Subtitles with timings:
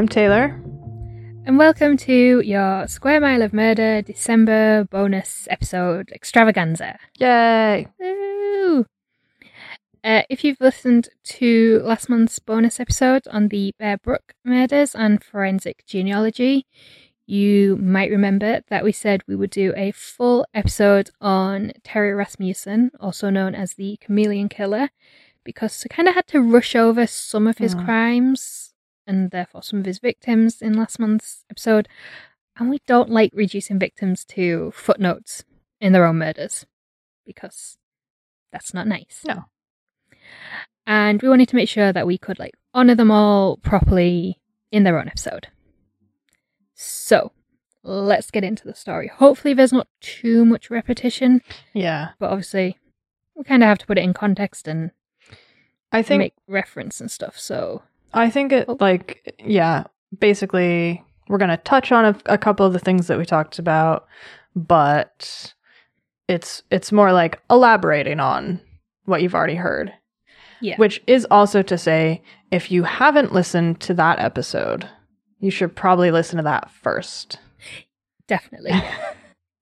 [0.00, 0.58] I'm Taylor.
[1.44, 6.98] And welcome to your Square Mile of Murder December bonus episode extravaganza.
[7.18, 7.86] Yay!
[7.98, 8.86] Woo!
[10.02, 15.22] Uh, if you've listened to last month's bonus episode on the Bear Brook murders and
[15.22, 16.64] forensic genealogy,
[17.26, 22.90] you might remember that we said we would do a full episode on Terry Rasmussen,
[22.98, 24.88] also known as the Chameleon Killer,
[25.44, 27.84] because we kind of had to rush over some of his Mm.
[27.84, 28.59] crimes
[29.10, 31.88] and therefore some of his victims in last month's episode.
[32.56, 35.44] And we don't like reducing victims to footnotes
[35.80, 36.64] in their own murders
[37.26, 37.76] because
[38.52, 39.22] that's not nice.
[39.26, 39.44] No.
[40.86, 44.84] And we wanted to make sure that we could like honor them all properly in
[44.84, 45.48] their own episode.
[46.74, 47.32] So
[47.82, 49.08] let's get into the story.
[49.08, 51.42] Hopefully, there's not too much repetition,
[51.74, 52.78] Yeah, but obviously,
[53.34, 54.92] we kind of have to put it in context and
[55.92, 57.38] I think make reference and stuff.
[57.38, 58.76] So I think it Oh.
[58.80, 59.84] like yeah.
[60.18, 64.06] Basically, we're gonna touch on a, a couple of the things that we talked about,
[64.56, 65.54] but
[66.28, 68.60] it's it's more like elaborating on
[69.04, 69.92] what you've already heard.
[70.60, 70.76] Yeah.
[70.76, 74.88] Which is also to say, if you haven't listened to that episode,
[75.38, 77.38] you should probably listen to that first.
[78.26, 78.72] definitely.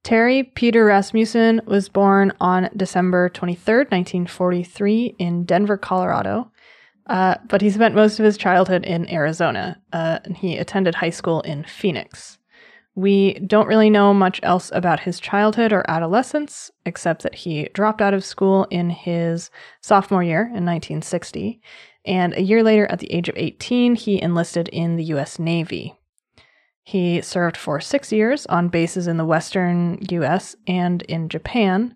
[0.04, 6.50] Terry Peter Rasmussen was born on December 23rd, 1943, in Denver, Colorado.
[7.08, 11.10] Uh, but he spent most of his childhood in Arizona, uh, and he attended high
[11.10, 12.38] school in Phoenix.
[12.94, 18.02] We don't really know much else about his childhood or adolescence, except that he dropped
[18.02, 19.50] out of school in his
[19.80, 21.60] sophomore year in 1960,
[22.04, 25.38] and a year later, at the age of 18, he enlisted in the U.S.
[25.38, 25.94] Navy.
[26.82, 31.94] He served for six years on bases in the western US and in Japan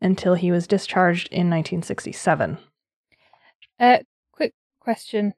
[0.00, 2.58] until he was discharged in 1967.
[3.78, 3.98] Uh,
[4.84, 5.34] question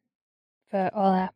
[0.71, 1.31] for all our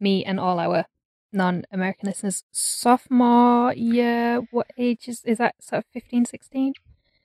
[0.00, 0.84] me and all our
[1.32, 5.54] non-American listeners: sophomore year, what age is is that?
[5.60, 6.72] Sort of 15, 16?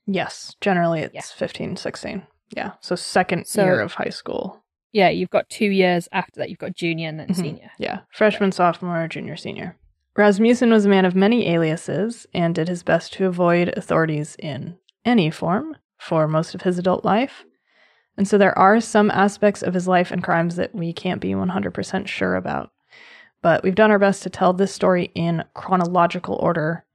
[0.05, 1.21] Yes, generally it's Yeah.
[1.21, 2.23] 15, 16.
[2.55, 4.63] Yeah, so second So- year of high school.
[4.91, 6.49] Yeah, you've got two years after that.
[6.49, 7.35] You've got junior and then Mhm.
[7.35, 7.71] senior.
[7.79, 9.75] Yeah, freshman, sophomore, junior, senior.
[10.15, 14.77] Rasmussen was a man of many aliases and did his best to avoid authorities in
[15.03, 17.43] any form for most of his adult life.
[18.17, 21.31] And so there are some aspects of his life and crimes that we can't be
[21.31, 22.71] 100% sure about.
[23.41, 26.85] But we've done our best to tell this story in chronological order.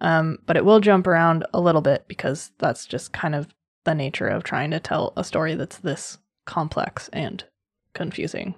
[0.00, 3.48] Um, but it will jump around a little bit because that's just kind of
[3.84, 7.44] the nature of trying to tell a story that's this complex and
[7.94, 8.54] confusing.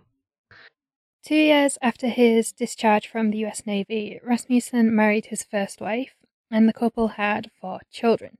[1.22, 6.14] Two years after his discharge from the US Navy, Rasmussen married his first wife,
[6.50, 8.38] and the couple had four children.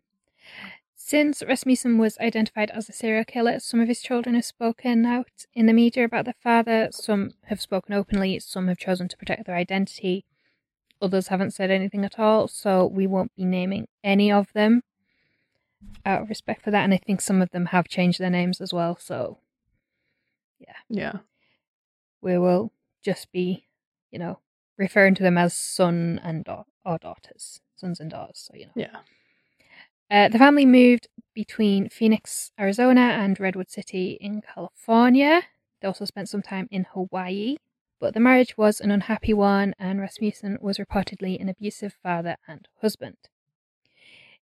[1.06, 5.46] Since Rasmussen was identified as a serial killer, some of his children have spoken out
[5.54, 6.88] in the media about their father.
[6.90, 10.24] Some have spoken openly, some have chosen to protect their identity.
[11.00, 14.82] Others haven't said anything at all, so we won't be naming any of them
[16.04, 16.82] out of respect for that.
[16.82, 19.38] And I think some of them have changed their names as well, so
[20.58, 20.74] Yeah.
[20.88, 21.18] Yeah.
[22.20, 22.72] we will
[23.04, 23.68] just be,
[24.10, 24.40] you know,
[24.76, 28.40] referring to them as son and da- or daughters, sons and daughters.
[28.40, 29.02] So you know, Yeah.
[30.10, 35.42] Uh, the family moved between Phoenix, Arizona, and Redwood City in California.
[35.80, 37.56] They also spent some time in Hawaii,
[38.00, 42.68] but the marriage was an unhappy one, and Rasmussen was reportedly an abusive father and
[42.80, 43.16] husband.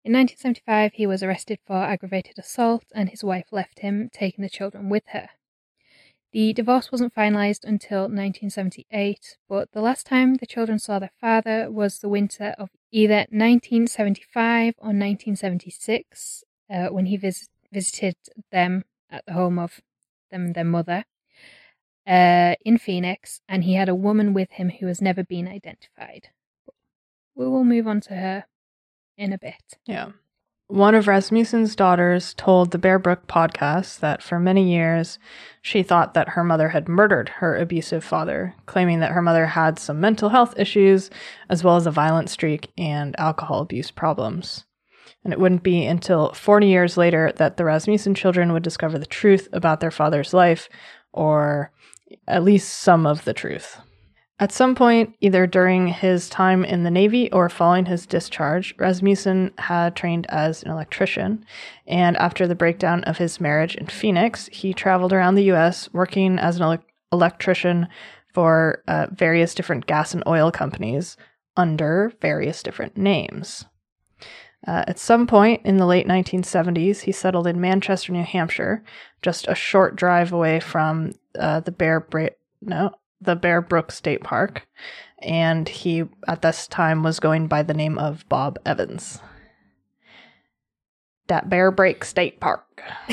[0.05, 4.49] In 1975, he was arrested for aggravated assault, and his wife left him, taking the
[4.51, 5.31] children with her.
[6.33, 11.71] The divorce wasn't finalized until 1978, but the last time the children saw their father
[11.71, 18.17] was the winter of either 1975 or 1976, uh, when he vis- visited
[18.51, 19.81] them at the home of
[20.31, 21.05] them and their mother
[22.07, 26.29] uh, in Phoenix, and he had a woman with him who has never been identified.
[27.35, 28.45] We will move on to her
[29.19, 29.79] in a bit.
[29.87, 30.13] Yeah.
[30.69, 35.21] One of Rasmussen's daughters told the Bear Brook podcast that for many years
[35.63, 39.79] she thought that her mother had murdered her abusive father, claiming that her mother had
[39.79, 41.09] some mental health issues
[41.49, 44.65] as well as a violent streak and alcohol abuse problems.
[45.23, 49.07] And it wouldn't be until 40 years later that the Rasmussen children would discover the
[49.07, 50.69] truth about their father's life,
[51.13, 51.71] or
[52.27, 53.79] at least some of the truth.
[54.39, 59.53] At some point, either during his time in the Navy or following his discharge, Rasmussen
[59.57, 61.45] had trained as an electrician.
[61.87, 66.39] And after the breakdown of his marriage in Phoenix, he traveled around the US working
[66.39, 67.89] as an ele- electrician
[68.35, 71.17] for uh, various different gas and oil companies
[71.57, 73.65] under various different names.
[74.67, 78.85] Uh, at some point in the late 1970s, he settled in Manchester, New Hampshire,
[79.23, 82.07] just a short drive away from uh, the Bear
[82.61, 82.91] no
[83.27, 84.67] the Bear Brook State Park,
[85.21, 89.21] and he at this time was going by the name of Bob Evans.
[91.27, 92.83] That Bear Break State Park.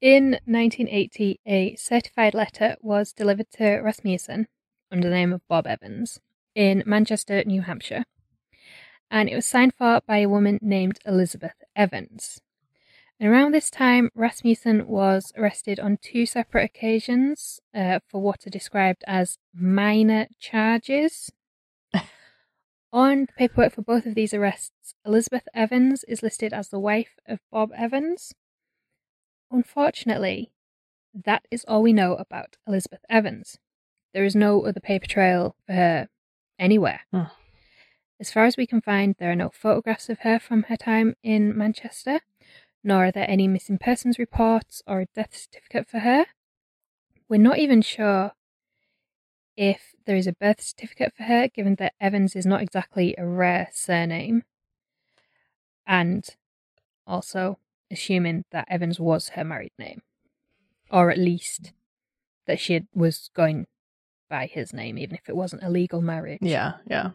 [0.00, 4.46] In 1980, a certified letter was delivered to Rasmussen
[4.92, 6.20] under the name of Bob Evans
[6.54, 8.04] in Manchester, New Hampshire,
[9.10, 12.40] and it was signed for by a woman named Elizabeth Evans.
[13.18, 18.50] And around this time, Rasmussen was arrested on two separate occasions uh, for what are
[18.50, 21.30] described as minor charges.
[22.92, 27.18] on the paperwork for both of these arrests, Elizabeth Evans is listed as the wife
[27.26, 28.34] of Bob Evans.
[29.50, 30.52] Unfortunately,
[31.14, 33.58] that is all we know about Elizabeth Evans.
[34.12, 36.08] There is no other paper trail for her
[36.58, 37.00] anywhere.
[37.12, 37.24] Hmm.
[38.20, 41.14] As far as we can find, there are no photographs of her from her time
[41.22, 42.20] in Manchester,
[42.86, 46.26] nor are there any missing persons reports or a death certificate for her.
[47.28, 48.30] We're not even sure
[49.56, 53.26] if there is a birth certificate for her, given that Evans is not exactly a
[53.26, 54.44] rare surname.
[55.84, 56.24] And
[57.08, 57.58] also
[57.90, 60.02] assuming that Evans was her married name,
[60.88, 61.72] or at least
[62.46, 63.66] that she had, was going
[64.30, 66.38] by his name, even if it wasn't a legal marriage.
[66.40, 67.10] Yeah, yeah.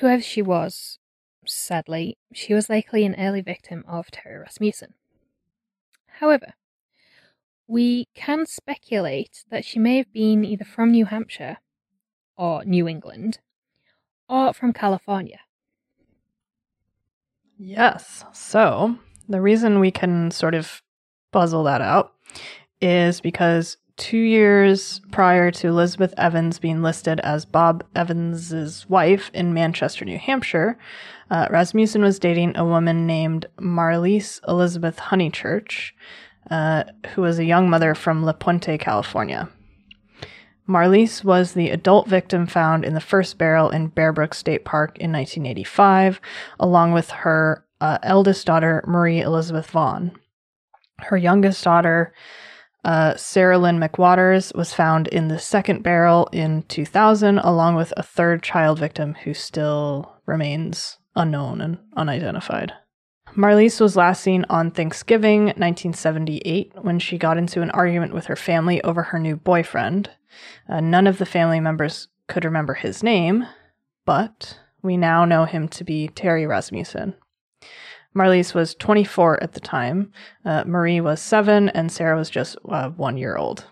[0.00, 0.98] Whoever she was,
[1.46, 4.94] sadly, she was likely an early victim of Terry Rasmussen.
[6.20, 6.54] However,
[7.66, 11.58] we can speculate that she may have been either from New Hampshire
[12.36, 13.38] or New England
[14.28, 15.40] or from California.
[17.58, 18.24] Yes.
[18.32, 18.96] So
[19.28, 20.82] the reason we can sort of
[21.32, 22.12] puzzle that out
[22.80, 29.52] is because two years prior to Elizabeth Evans being listed as Bob Evans's wife in
[29.52, 30.78] Manchester, New Hampshire,
[31.30, 35.90] uh, Rasmussen was dating a woman named Marlyse Elizabeth Honeychurch,
[36.50, 36.84] uh,
[37.14, 39.50] who was a young mother from La Puente, California.
[40.66, 44.98] Marlyse was the adult victim found in the first barrel in Bear Brook State Park
[44.98, 46.20] in 1985,
[46.60, 50.12] along with her uh, eldest daughter, Marie Elizabeth Vaughn.
[51.00, 52.12] Her youngest daughter,
[52.84, 58.02] uh, Sarah Lynn McWaters, was found in the second barrel in 2000, along with a
[58.02, 62.72] third child victim who still remains unknown and unidentified.
[63.36, 68.36] Marlyse was last seen on Thanksgiving 1978 when she got into an argument with her
[68.36, 70.10] family over her new boyfriend.
[70.68, 73.46] Uh, none of the family members could remember his name,
[74.04, 77.14] but we now know him to be Terry Rasmussen.
[78.14, 80.12] Marlyse was 24 at the time,
[80.44, 83.66] uh, Marie was seven, and Sarah was just uh, one year old.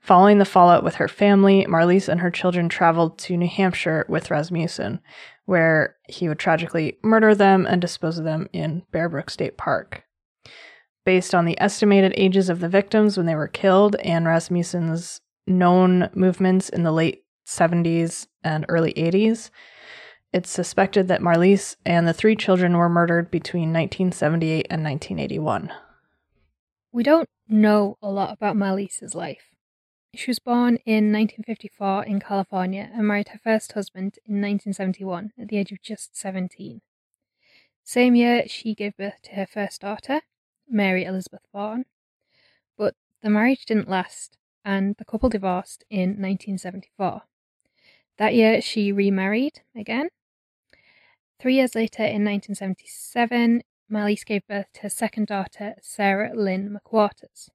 [0.00, 4.30] Following the fallout with her family, Marlyse and her children traveled to New Hampshire with
[4.30, 5.00] Rasmussen,
[5.46, 10.04] where he would tragically murder them and dispose of them in Bear Brook State Park.
[11.06, 16.10] Based on the estimated ages of the victims when they were killed and Rasmussen's known
[16.14, 19.48] movements in the late 70s and early 80s,
[20.34, 25.72] it's suspected that Marlyse and the three children were murdered between 1978 and 1981.
[26.90, 29.52] We don't know a lot about Marlyse's life.
[30.12, 35.48] She was born in 1954 in California and married her first husband in 1971 at
[35.48, 36.80] the age of just 17.
[37.84, 40.22] Same year, she gave birth to her first daughter,
[40.68, 41.84] Mary Elizabeth Vaughn,
[42.76, 47.22] but the marriage didn't last and the couple divorced in 1974.
[48.18, 50.08] That year, she remarried again
[51.44, 57.50] Three years later, in 1977, Marlyse gave birth to her second daughter, Sarah Lynn McWaters.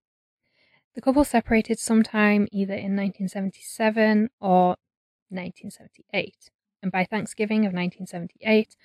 [0.94, 4.76] The couple separated sometime either in 1977 or
[5.30, 6.52] 1978,
[6.84, 8.76] and by Thanksgiving of 1978,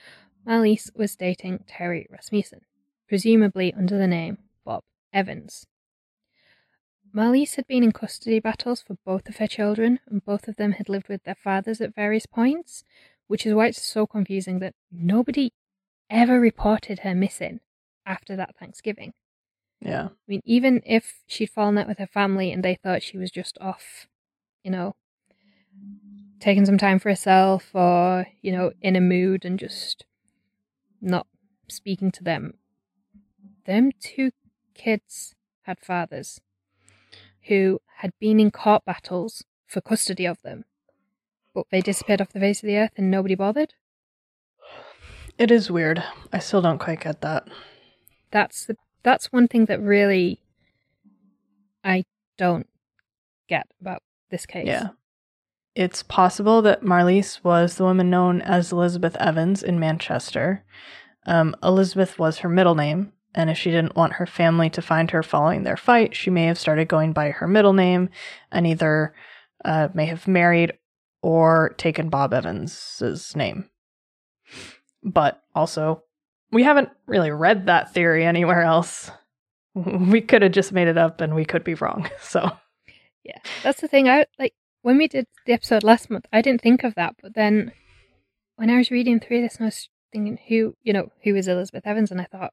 [0.47, 2.63] Marlyse was dating Terry Rasmussen,
[3.07, 5.67] presumably under the name Bob Evans.
[7.15, 10.73] Marlyse had been in custody battles for both of her children, and both of them
[10.73, 12.85] had lived with their fathers at various points,
[13.27, 15.53] which is why it's so confusing that nobody
[16.11, 17.61] ever reported her missing
[18.07, 19.13] after that Thanksgiving.
[19.81, 20.07] Yeah.
[20.07, 23.31] I mean, even if she'd fallen out with her family and they thought she was
[23.31, 24.07] just off,
[24.63, 24.95] you know,
[26.41, 30.05] taking some time for herself or, you know, in a mood and just
[31.01, 31.27] not
[31.69, 32.55] speaking to them,
[33.67, 34.31] them two
[34.75, 36.41] kids had fathers
[37.49, 40.65] who had been in court battles for custody of them
[41.55, 43.75] but they disappeared off the face of the earth and nobody bothered.
[45.39, 46.03] It is weird.
[46.33, 47.49] I still don't quite get that.
[48.31, 50.41] That's the that's one thing that really
[51.83, 52.05] I
[52.39, 52.67] don't
[53.49, 54.67] get about this case.
[54.67, 54.89] Yeah.
[55.75, 60.65] It's possible that Marlyse was the woman known as Elizabeth Evans in Manchester.
[61.27, 65.11] Um, Elizabeth was her middle name, And if she didn't want her family to find
[65.11, 68.09] her following their fight, she may have started going by her middle name
[68.53, 69.15] and either
[69.65, 70.75] uh, may have married
[71.25, 73.71] or taken Bob Evans's name.
[75.03, 76.03] But also,
[76.53, 79.11] we haven't really read that theory anywhere else.
[79.75, 82.09] We could have just made it up and we could be wrong.
[82.21, 82.49] So,
[83.25, 84.09] Yeah, that's the thing.
[84.09, 86.27] I like when we did the episode last month.
[86.33, 87.73] I didn't think of that, but then
[88.55, 91.87] when I was reading through this, I was thinking, who you know, who is Elizabeth
[91.89, 92.53] Evans, and I thought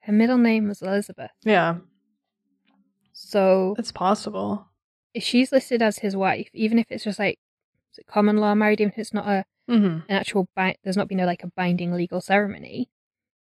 [0.00, 1.30] her middle name was Elizabeth.
[1.44, 1.76] yeah,
[3.12, 4.66] So it's possible.
[5.14, 7.38] if she's listed as his wife, even if it's just like
[8.00, 9.86] it common law married, even if it's not a Mm-hmm.
[10.10, 12.90] an actual bi- there's not been a, like a binding legal ceremony,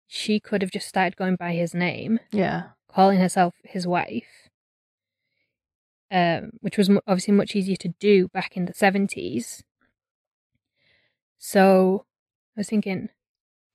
[0.06, 2.64] she could have just started going by his name, Yeah.
[2.92, 4.50] calling herself his wife,
[6.10, 9.62] um, which was obviously much easier to do back in the seventies.
[11.38, 12.04] So
[12.56, 13.08] I was thinking,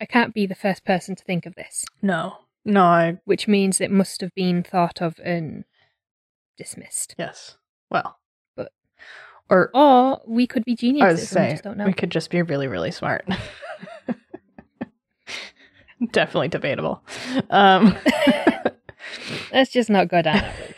[0.02, 2.38] I can't be the first person to think of this, No.
[2.66, 5.66] No, I, which means it must have been thought of and
[6.58, 7.16] dismissed.
[7.18, 7.58] yes.
[7.90, 8.20] Well,
[9.50, 11.86] or Or we could be I geniuses was and we saying, just don't know.
[11.86, 13.26] we could just be really, really smart.
[16.12, 17.02] Definitely debatable.
[17.50, 17.96] Um,
[19.54, 20.76] Let's just not go down that route.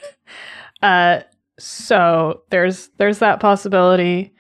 [0.83, 1.23] uh,
[1.57, 4.33] so there's there's that possibility,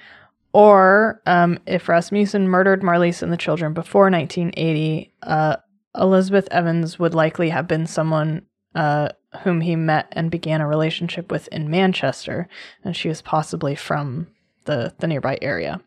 [0.53, 5.55] or um, if Rasmussen murdered Marlyse and the children before 1980, uh,
[5.97, 8.43] Elizabeth Evans would likely have been someone
[8.75, 9.09] uh,
[9.43, 12.47] whom he met and began a relationship with in Manchester,
[12.83, 14.27] and she was possibly from
[14.65, 15.81] the the nearby area.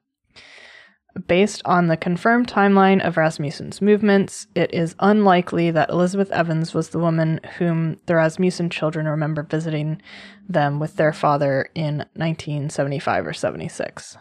[1.26, 6.90] Based on the confirmed timeline of Rasmussen's movements, it is unlikely that Elizabeth Evans was
[6.90, 10.00] the woman whom the Rasmussen children remember visiting
[10.49, 14.16] them with their father in 1975 or 76.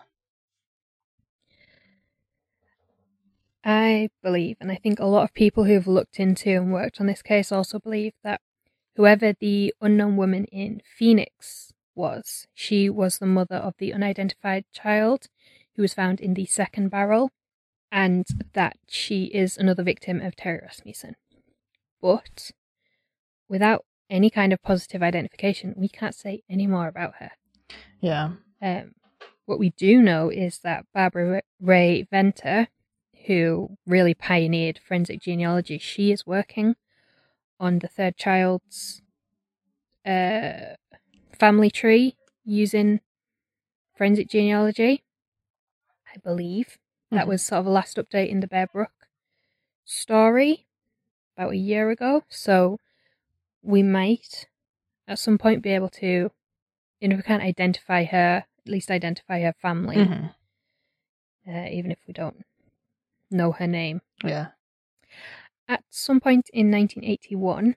[3.63, 6.99] I believe, and I think a lot of people who have looked into and worked
[6.99, 8.39] on this case also believe that
[8.97, 15.27] whoever the unknown woman in Phoenix was, she was the mother of the unidentified child
[15.75, 17.29] who was found in the second barrel,
[17.91, 21.15] and that she is another victim of Terry Rasmussen.
[22.01, 22.51] But
[23.47, 27.31] without any kind of positive identification, we can't say any more about her.
[28.01, 28.31] Yeah.
[28.61, 28.93] Um,
[29.45, 32.67] what we do know is that Barbara Rae-Venter,
[33.27, 36.75] who really pioneered forensic genealogy, she is working
[37.59, 39.01] on the third child's
[40.05, 40.75] uh,
[41.39, 43.01] family tree using
[43.95, 45.03] forensic genealogy.
[46.13, 46.77] I believe
[47.11, 47.29] that Mhm.
[47.29, 49.07] was sort of a last update in the Bear Brook
[49.85, 50.67] story
[51.35, 52.23] about a year ago.
[52.29, 52.79] So
[53.61, 54.47] we might
[55.07, 56.31] at some point be able to,
[56.99, 60.35] you know, if we can't identify her, at least identify her family, Mhm.
[61.47, 62.45] uh, even if we don't
[63.29, 64.01] know her name.
[64.23, 64.51] Yeah.
[65.67, 67.75] At some point in 1981,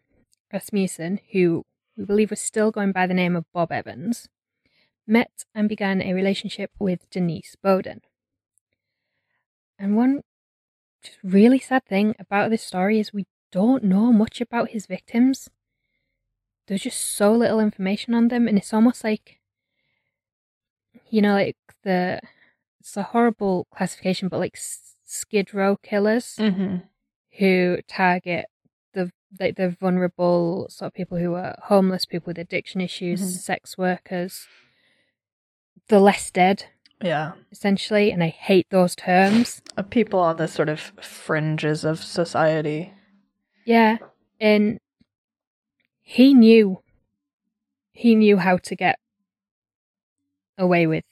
[0.52, 1.64] Rasmussen, who
[1.96, 4.28] we believe was still going by the name of Bob Evans,
[5.06, 8.00] met and began a relationship with Denise Beaudin.
[9.78, 10.22] And one
[11.02, 15.48] just really sad thing about this story is we don't know much about his victims.
[16.68, 19.40] There's just so little information on them, and it's almost like,
[21.08, 22.20] you know, like the
[22.78, 24.56] it's a horrible classification, but like
[25.04, 26.76] Skid Row killers Mm-hmm.
[27.40, 28.46] Who target
[28.94, 33.38] the like the vulnerable sort of people who are homeless, people with addiction issues, Mhm.
[33.40, 34.46] sex workers,
[35.88, 36.66] the less dead,
[37.02, 37.32] Yeah.
[37.50, 38.10] essentially.
[38.12, 39.62] And I hate those terms.
[39.76, 42.92] Uh, people on the sort of fringes of society.
[43.64, 43.98] Yeah,
[44.40, 44.78] and
[46.02, 46.82] he knew
[47.92, 48.98] he knew how to get
[50.58, 51.04] away with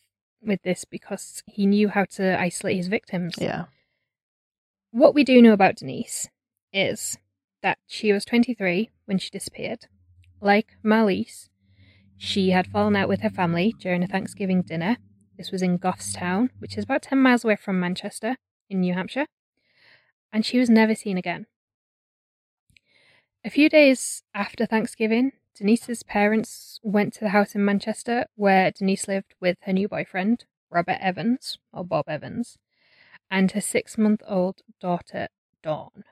[0.43, 3.35] with this because he knew how to isolate his victims.
[3.41, 3.67] Yeah.
[4.91, 6.29] What we do know about Denise
[6.73, 7.19] is
[7.63, 9.87] that she was 23 when she disappeared.
[10.41, 11.51] Like Marlyse,
[12.17, 14.97] she had fallen out with her family during a Thanksgiving dinner.
[15.37, 18.37] This was in Goffstown, which is about 10 miles away from Manchester
[18.71, 19.27] in New Hampshire.
[20.33, 21.47] And she was never seen again.
[23.45, 29.07] A few days after Thanksgiving, Denise's parents went to the house in Manchester where Denise
[29.07, 32.59] lived with her new boyfriend, Robert Evans, or Bob Evans,
[33.31, 35.29] and her six month old daughter,
[35.63, 36.05] Dawn.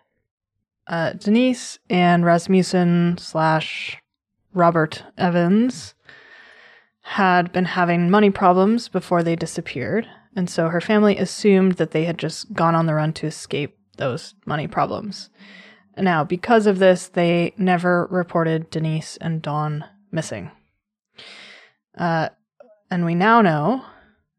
[0.86, 3.98] Uh, Denise and Rasmussen slash
[4.54, 5.94] Robert Evans
[7.02, 12.04] had been having money problems before they disappeared, and so her family assumed that they
[12.04, 15.30] had just gone on the run to escape those money problems.
[15.96, 20.50] Now, because of this, they never reported Denise and Dawn missing.
[21.96, 22.28] Uh,
[22.90, 23.84] and we now know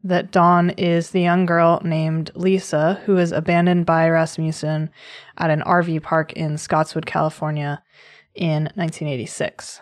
[0.03, 4.89] that Dawn is the young girl named Lisa who was abandoned by Rasmussen
[5.37, 7.83] at an RV park in Scottswood, California
[8.35, 9.81] in 1986.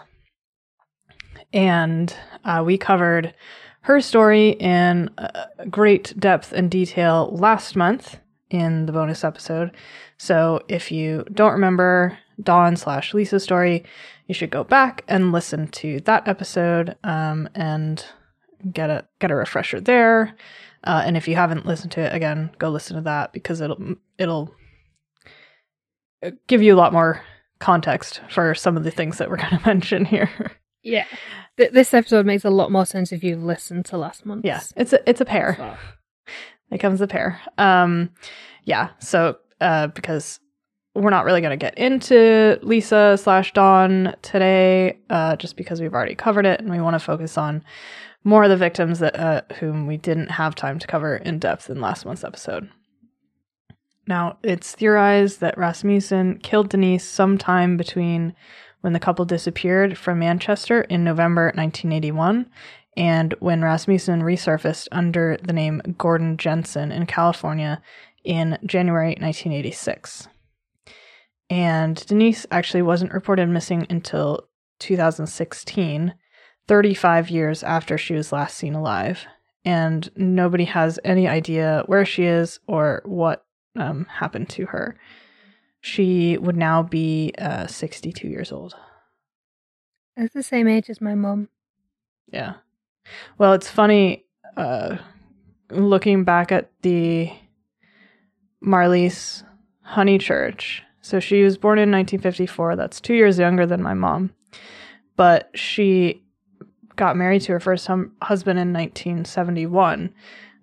[1.54, 3.34] And uh, we covered
[3.82, 8.18] her story in uh, great depth and detail last month
[8.50, 9.72] in the bonus episode.
[10.18, 13.84] So if you don't remember Dawn slash Lisa's story,
[14.28, 18.04] you should go back and listen to that episode um, and
[18.72, 20.36] get a get a refresher there.
[20.84, 23.96] Uh, and if you haven't listened to it again, go listen to that because it'll
[24.18, 24.54] it'll
[26.24, 27.22] uh, give you a lot more
[27.60, 30.30] context for some of the things that we're going to mention here.
[30.84, 31.06] Yeah.
[31.58, 34.46] Th- this episode makes a lot more sense if you've listened to last month.
[34.46, 35.56] Yeah, it's a it's a pair.
[35.58, 35.76] So,
[36.72, 37.40] It comes a pair.
[37.58, 38.12] Um,
[38.64, 38.90] yeah.
[39.00, 40.40] So uh, because
[40.94, 45.94] we're not really going to get into Lisa slash Dawn today, uh, just because we've
[45.94, 47.64] already covered it, and we want to focus on
[48.26, 51.70] more of the victims that uh, whom we didn't have time to cover in depth
[51.70, 52.70] in last month's episode.
[54.08, 58.36] Now, it's theorized that Rasmussen killed Denise sometime between
[58.82, 62.50] when the couple disappeared from Manchester in November 1981
[62.98, 67.82] and when Rasmussen resurfaced under the name Gordon Jensen in California
[68.24, 70.28] in January 1986.
[71.50, 74.48] And Denise actually wasn't reported missing until
[74.80, 76.14] 2016,
[76.68, 79.26] 35 years after she was last seen alive.
[79.64, 83.46] And nobody has any idea where she is or what
[83.76, 84.96] um, happened to her.
[85.82, 88.76] She would now be uh, 62 years old.
[90.16, 91.50] That's the same age as my mom.
[92.32, 92.56] Yeah.
[93.38, 94.26] Well, it's funny
[94.58, 94.98] uh,
[95.70, 97.32] looking back at the
[98.64, 99.44] Marlyse
[99.88, 100.82] Honeychurch.
[101.02, 102.76] So she was born in 1954.
[102.76, 104.34] That's two years younger than my mom.
[105.16, 106.24] But she
[106.96, 110.14] got married to her first hum- husband in 1971.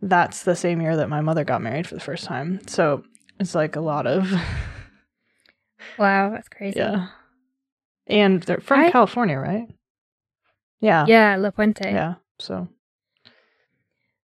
[0.01, 2.61] That's the same year that my mother got married for the first time.
[2.67, 3.05] So
[3.39, 4.33] it's like a lot of,
[5.99, 6.79] Wow, that's crazy.
[6.79, 7.09] yeah.
[8.07, 9.69] And they're from I- California, right?
[10.81, 11.05] Yeah.
[11.07, 11.85] Yeah, La Puente.
[11.93, 12.15] Yeah.
[12.41, 12.69] So,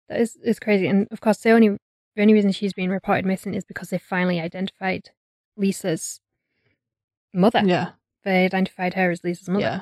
[0.09, 0.87] That is, is crazy.
[0.87, 1.69] And of course, the only
[2.15, 5.09] the only reason she's been reported missing is because they finally identified
[5.55, 6.19] Lisa's
[7.33, 7.61] mother.
[7.63, 7.89] yeah.
[8.23, 9.61] They identified her as Lisa's mother.
[9.61, 9.79] Yeah.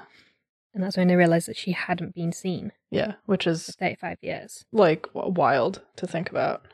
[0.76, 3.14] And that's when they realized that she hadn't been seen Yeah.
[3.26, 4.66] Which is 35 years.
[4.74, 6.68] like wild to think about.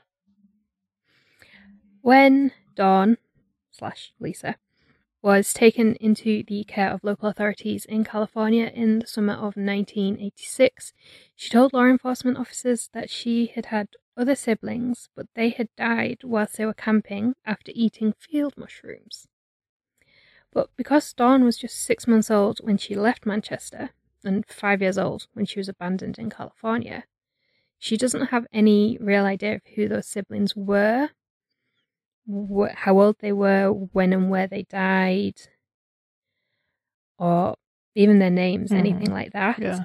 [2.02, 3.18] When Dawn
[3.72, 4.56] slash Lisa
[5.22, 10.94] was taken into the care of local authorities in California in the summer of 1986,
[11.36, 16.22] she told law enforcement officers that she had had other siblings, but they had died
[16.24, 19.28] whilst they were camping after eating field mushrooms.
[20.54, 23.92] But because Dawn was just six months old when she left Manchester
[24.24, 27.06] and five years old when she was abandoned in California,
[27.80, 31.10] she doesn't have any real idea of who those siblings were
[32.28, 35.42] wh- how old they were, when and where they died,
[37.18, 37.56] or
[37.96, 38.78] even their names, Mhm.
[38.78, 39.60] anything like that.
[39.60, 39.84] Yeah.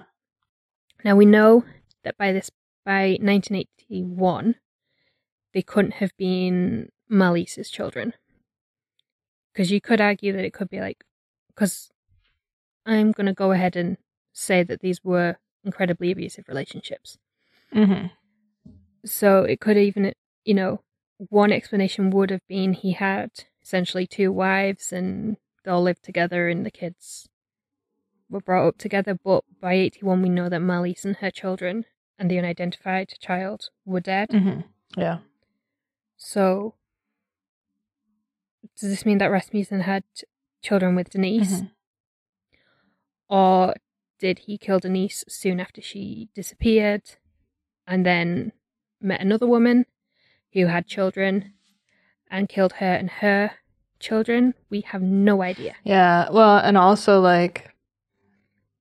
[1.05, 1.65] Now we know
[2.03, 2.51] that by this
[2.85, 4.57] by 1981,
[5.53, 8.15] they couldn't have been Marlyse's children,
[9.57, 11.03] because you could argue that it could be like,
[11.49, 11.91] because
[12.85, 13.97] I'm going to go ahead and
[14.35, 17.17] say that these were incredibly abusive relationships.
[17.75, 18.09] Mm-hmm.
[19.07, 20.13] So it could even,
[20.45, 20.83] you know,
[21.17, 23.31] one explanation would have been he had
[23.63, 27.27] essentially two wives and they all lived together and the kids
[28.29, 29.19] were brought up together.
[29.25, 31.87] But by 81, we know that Marlyse and her children
[32.19, 34.29] and the unidentified child were dead.
[34.29, 34.61] Mm-hmm.
[35.01, 35.21] Yeah.
[36.19, 36.75] So
[38.79, 40.05] does this mean that Rasmussen had
[40.63, 41.63] children with Denise?
[41.63, 41.71] Mhm.
[43.29, 43.75] Or
[44.19, 47.03] did he kill Denise soon after she disappeared
[47.87, 48.53] and then
[49.01, 49.87] met another woman
[50.53, 51.55] who had children
[52.31, 53.53] and killed her and her
[53.99, 54.55] children?
[54.71, 55.77] We have no idea.
[55.85, 56.29] Yeah.
[56.31, 57.75] Well, and also like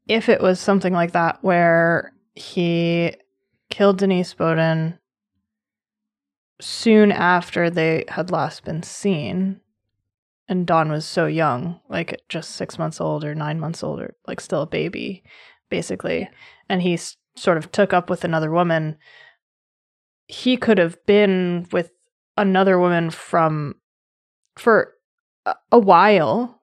[0.08, 3.15] if it was something like that where he
[3.69, 4.99] killed Denise Beaudin
[6.62, 9.62] soon after they had last been seen,
[10.47, 14.15] and Dawn was so young, like just six months old or nine months old, or
[14.27, 15.23] like still a baby,
[15.69, 16.29] basically,
[16.69, 18.97] and he s- sort of took up with another woman.
[20.27, 21.91] He could have been with
[22.38, 23.75] another woman from
[24.58, 24.93] for
[25.45, 26.62] a- a while.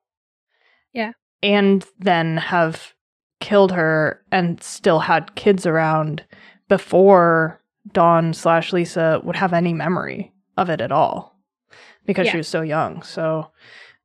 [0.92, 1.12] Yeah.
[1.42, 2.94] And then have
[3.40, 6.24] killed her and still had kids around
[6.68, 7.60] before
[7.92, 11.31] Dawn slash Lisa would have any memory of it at all
[12.06, 13.02] because she was so young.
[13.02, 13.50] So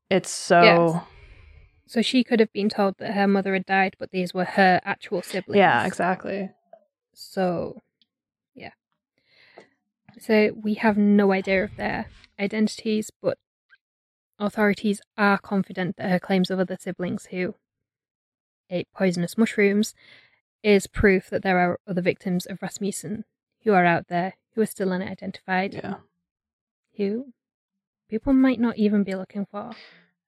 [0.09, 1.03] it's so Yes.
[1.89, 4.81] So she could have been told that her mother had died, but these were her
[4.83, 5.57] actual siblings.
[5.57, 6.49] yeah, exactly.
[7.13, 7.81] So,
[8.53, 8.71] yeah.
[10.19, 12.07] So we have no idea of their
[12.39, 13.37] identities, but
[14.37, 17.55] authorities are confident that her claims of other siblings who
[18.69, 19.93] ate poisonous mushrooms
[20.63, 23.23] is proof that there are other victims of Rasmussen
[23.63, 25.95] who are out there who are still unidentified, Yeah.
[26.97, 27.33] who
[28.09, 29.71] people might not even be looking for.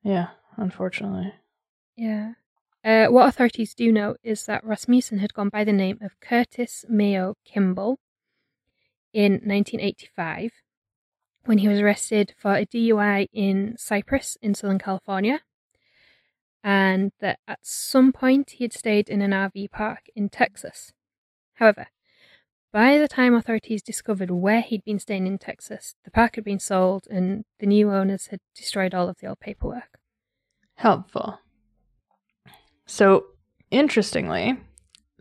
[0.04, 1.34] Yeah, unfortunately.
[1.96, 2.34] Yeah.
[2.84, 6.86] Uh, what authorities do know is that Rasmussen had gone by the name of Curtis
[6.88, 8.00] Mayo Kimball
[9.14, 10.52] in 1985
[11.46, 15.42] when he was arrested for a DUI in Cypress in Southern California.
[16.64, 20.94] And that at some point he had stayed in an RV park in Texas.
[21.56, 21.88] However,
[22.72, 26.60] by the time authorities discovered where he'd been staying in Texas, the park had been
[26.60, 30.00] sold and the new owners had destroyed all of the old paperwork.
[30.76, 31.40] Helpful.
[32.86, 33.26] So,
[33.72, 34.58] interestingly,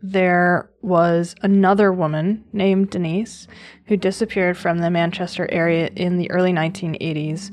[0.01, 3.47] there was another woman named Denise
[3.85, 7.51] who disappeared from the Manchester area in the early 1980s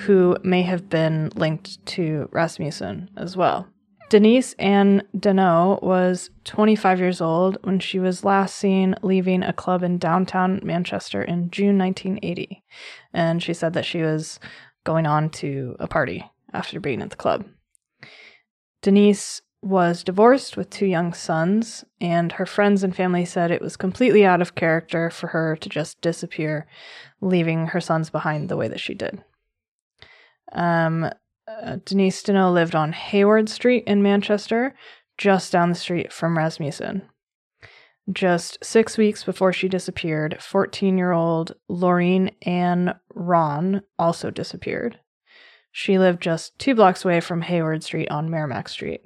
[0.00, 3.66] who may have been linked to Rasmussen as well.
[4.08, 9.82] Denise Ann Daneault was 25 years old when she was last seen leaving a club
[9.82, 12.62] in downtown Manchester in June 1980.
[13.12, 14.38] And she said that she was
[14.84, 17.46] going on to a party after being at the club.
[18.80, 23.76] Denise was divorced with two young sons, and her friends and family said it was
[23.76, 26.68] completely out of character for her to just disappear,
[27.20, 29.24] leaving her sons behind the way that she did.
[30.52, 31.10] Um,
[31.48, 34.74] uh, Denise Daneault lived on Hayward Street in Manchester,
[35.16, 37.02] just down the street from Rasmussen.
[38.12, 45.00] Just six weeks before she disappeared, 14 year old Laureen Ann Rahn also disappeared.
[45.72, 49.02] She lived just two blocks away from Hayward Street on Merrimack Street.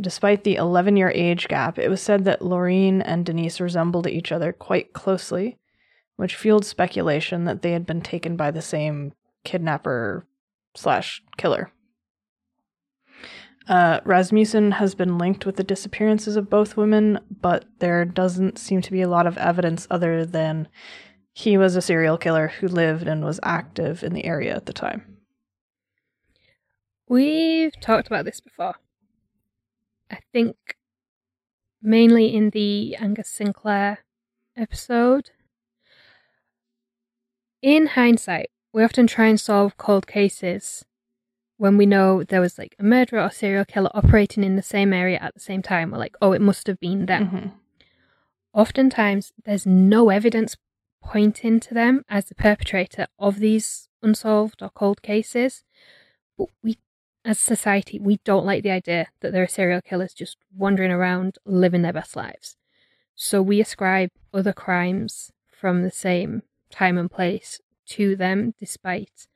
[0.00, 4.32] Despite the 11 year age gap, it was said that Laureen and Denise resembled each
[4.32, 5.58] other quite closely,
[6.16, 9.12] which fueled speculation that they had been taken by the same
[9.44, 10.26] kidnapper
[10.74, 11.70] slash killer.
[13.68, 18.82] Uh, Rasmussen has been linked with the disappearances of both women, but there doesn't seem
[18.82, 20.68] to be a lot of evidence other than
[21.32, 24.72] he was a serial killer who lived and was active in the area at the
[24.72, 25.18] time.
[27.08, 28.74] We've talked about this before.
[30.10, 30.56] I think
[31.80, 34.04] mainly in the Angus Sinclair
[34.56, 35.30] episode.
[37.60, 40.84] In hindsight, we often try and solve cold cases
[41.56, 44.92] when we know there was like a murderer or serial killer operating in the same
[44.92, 45.90] area at the same time.
[45.90, 47.28] We're like, oh, it must have been them.
[47.28, 47.52] Mhm.
[48.54, 50.56] Oftentimes, there's no evidence
[51.02, 55.64] pointing to them as the perpetrator of these unsolved or cold cases.
[56.36, 56.78] But we,
[57.24, 61.38] as society, we don't like the idea that there are serial killers just wandering around
[61.44, 62.56] living their best lives.
[63.14, 67.60] So we ascribe other crimes from the same time and place
[67.96, 69.26] to them despite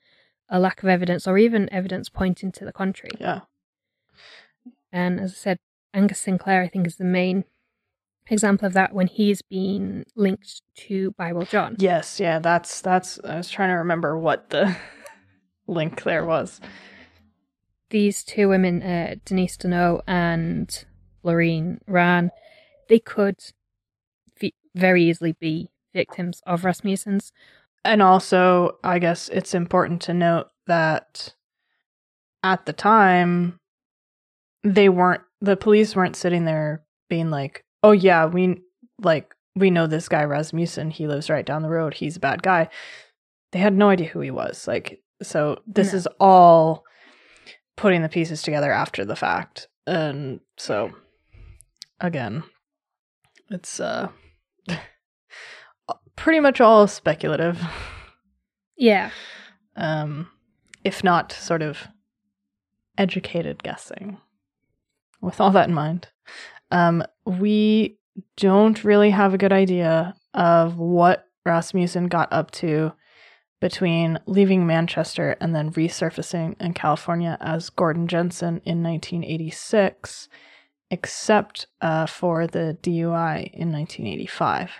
[0.49, 3.11] a lack of evidence or even evidence pointing to the contrary.
[3.21, 3.40] Yeah.
[4.92, 5.59] And as I said,
[5.92, 7.45] Angus Sinclair, I think, is the main
[8.29, 11.77] example of that when he's been linked to Bible John.
[11.79, 14.77] Yes, yeah, that's that's I was trying to remember what the
[15.66, 16.61] link there was.
[17.90, 20.85] These two women, uh, Denise Daneault and
[21.23, 22.31] Lorraine Rahn,
[22.88, 23.38] they could
[24.77, 27.33] very easily be victims of Rasmussen's.
[27.87, 31.33] And also, I guess it's important to note that
[32.42, 33.59] at the time
[34.64, 38.61] they weren't the police weren't sitting there being like, "Oh yeah, we
[39.01, 41.94] like we know this guy Rasmussen, he lives right down the road.
[41.94, 42.68] He's a bad guy."
[43.53, 44.66] They had no idea who he was.
[44.66, 45.96] Like so this No.
[45.99, 46.85] is all
[47.77, 49.68] putting the pieces together after the fact.
[49.87, 50.90] And so
[52.01, 52.42] again,
[53.51, 54.09] it's uh
[56.16, 57.61] pretty much all speculative.
[58.76, 59.11] Yeah.
[59.76, 60.29] um,
[60.85, 61.88] if not sort of
[62.98, 64.18] educated guessing.
[65.20, 66.09] With all that in mind,
[66.70, 67.98] um, we
[68.37, 72.92] don't really have a good idea of what Rasmussen got up to
[73.61, 80.29] between leaving Manchester and then resurfacing in California as Gordon Jensen in 1986,
[80.90, 84.70] except uh, for the DUI in 1985.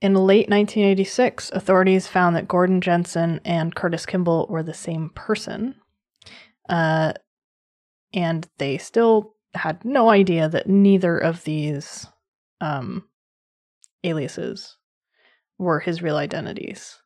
[0.00, 5.74] In late 1986, authorities found that Gordon Jensen and Curtis Kimball were the same person.
[6.68, 7.12] Uh,
[8.14, 12.06] and they still had no idea that neither of these
[12.62, 13.04] um,
[14.04, 14.76] aliases
[15.58, 16.98] were his real identities.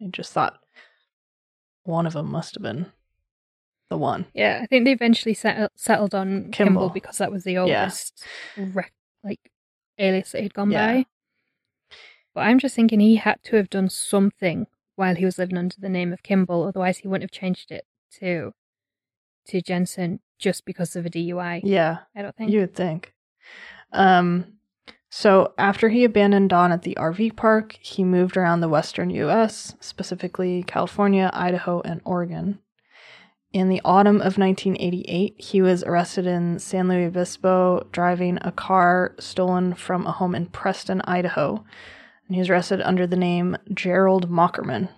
[0.00, 0.58] They just thought
[1.82, 2.86] one of them must have been
[3.90, 4.24] the one.
[4.32, 4.60] Yeah.
[4.62, 6.54] I think they eventually settled, settled on Kimball.
[6.84, 6.88] Kimball.
[6.90, 7.60] because that was the Yeah.
[7.62, 8.24] oldest
[8.56, 9.40] rec- like
[9.98, 10.86] alias that he'd gone Yeah.
[10.94, 11.06] by.
[12.40, 15.76] But I'm just thinking he had to have done something while he was living under
[15.78, 17.84] the name of Kimball, otherwise he wouldn't have changed it
[18.18, 18.54] to
[19.48, 21.60] to Jensen just because of a DUI.
[21.62, 22.50] Yeah, I don't think.
[22.50, 23.12] you would think.
[23.92, 24.54] Um,
[25.10, 29.74] so after he abandoned Dawn at the RV park, he moved around the western U.S.,
[29.78, 32.58] specifically California, Idaho, and Oregon.
[33.52, 39.14] In the autumn of 1988, he was arrested in San Luis Obispo driving a car
[39.18, 41.66] stolen from a home in Preston, Idaho.
[42.30, 44.88] And he was arrested under the name Gerald Mockerman.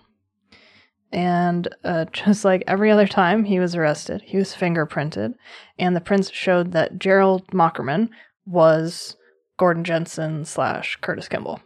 [1.11, 5.33] And uh, just like every other time he was arrested, he was fingerprinted.
[5.79, 8.09] And the prints showed that Gerald Mockerman
[8.45, 9.17] was
[9.57, 11.59] Gordon Jensen slash Curtis Kimball.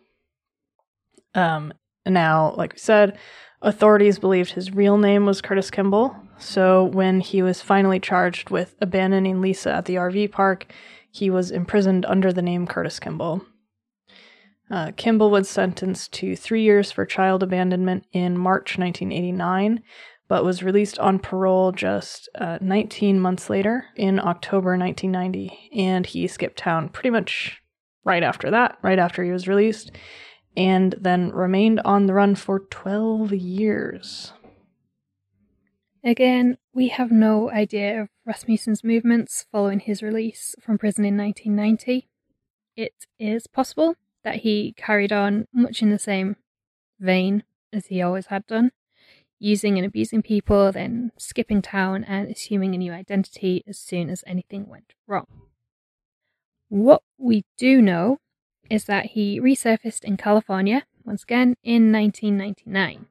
[1.35, 1.73] Um,
[2.05, 3.17] now, like we said,
[3.61, 6.15] authorities believed his real name was Curtis Kimball.
[6.37, 10.71] So when he was finally charged with abandoning Lisa at the RV park,
[11.11, 13.45] he was imprisoned under the name Curtis Kimball.
[14.69, 19.81] Uh, Kimball was sentenced to three years for child abandonment in March 1989,
[20.27, 25.71] but was released on parole just uh, 19 months later in October 1990.
[25.73, 27.61] And he skipped town pretty much
[28.03, 29.91] right after that, right after he was released,
[30.57, 34.33] and then remained on the run for 12 years.
[36.03, 42.09] Again, we have no idea of Rasmussen's movements following his release from prison in 1990.
[42.75, 43.95] It is possible
[44.27, 46.35] that he carried on much in the same
[46.99, 48.73] vein as he always had done,
[49.39, 54.25] using and abusing people, then skipping town and assuming a new identity as soon as
[54.27, 55.27] anything went wrong.
[56.67, 58.17] What we do know
[58.69, 63.05] is that he resurfaced in California once again in 1999,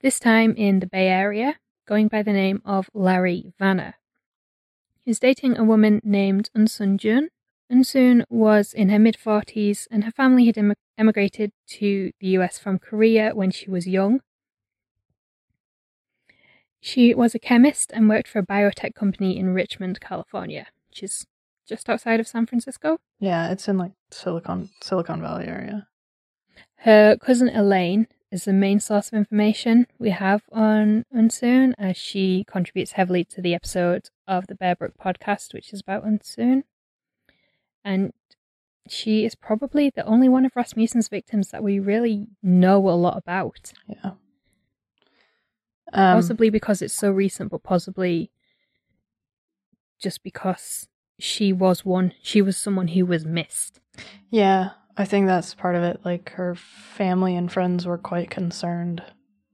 [0.00, 3.92] this time in the Bay Area, going by the name of Larry Vanner.
[5.04, 7.28] He was dating a woman named Eunsoon Jun.
[7.74, 12.56] Eunsoon was in her mid 40s and her family had em- emigrated to the US
[12.56, 14.20] from Korea when she was young.
[16.80, 21.26] She was a chemist and worked for a biotech company in Richmond, California, which is
[21.66, 22.98] just outside of San Francisco.
[23.18, 25.88] Yeah, it's in like Silicon Silicon Valley area.
[26.80, 32.44] Her cousin Elaine is the main source of information we have on Eunsoon, as she
[32.46, 36.64] contributes heavily to the episode of the Bear Brook podcast, which is about Eunsoon.
[37.84, 38.12] And
[38.88, 43.16] she is probably the only one of Rasmussen's victims that we really know a lot
[43.16, 43.72] about.
[43.86, 44.12] Yeah.
[45.92, 48.30] Um, possibly because it's so recent, but possibly
[50.00, 53.80] just because she was one, she was someone who was missed.
[54.30, 56.00] Yeah, I think that's part of it.
[56.04, 59.02] Like her family and friends were quite concerned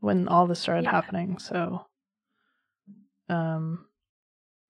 [0.00, 0.92] when all this started Yeah.
[0.92, 1.38] happening.
[1.38, 1.84] So,
[3.28, 3.86] um,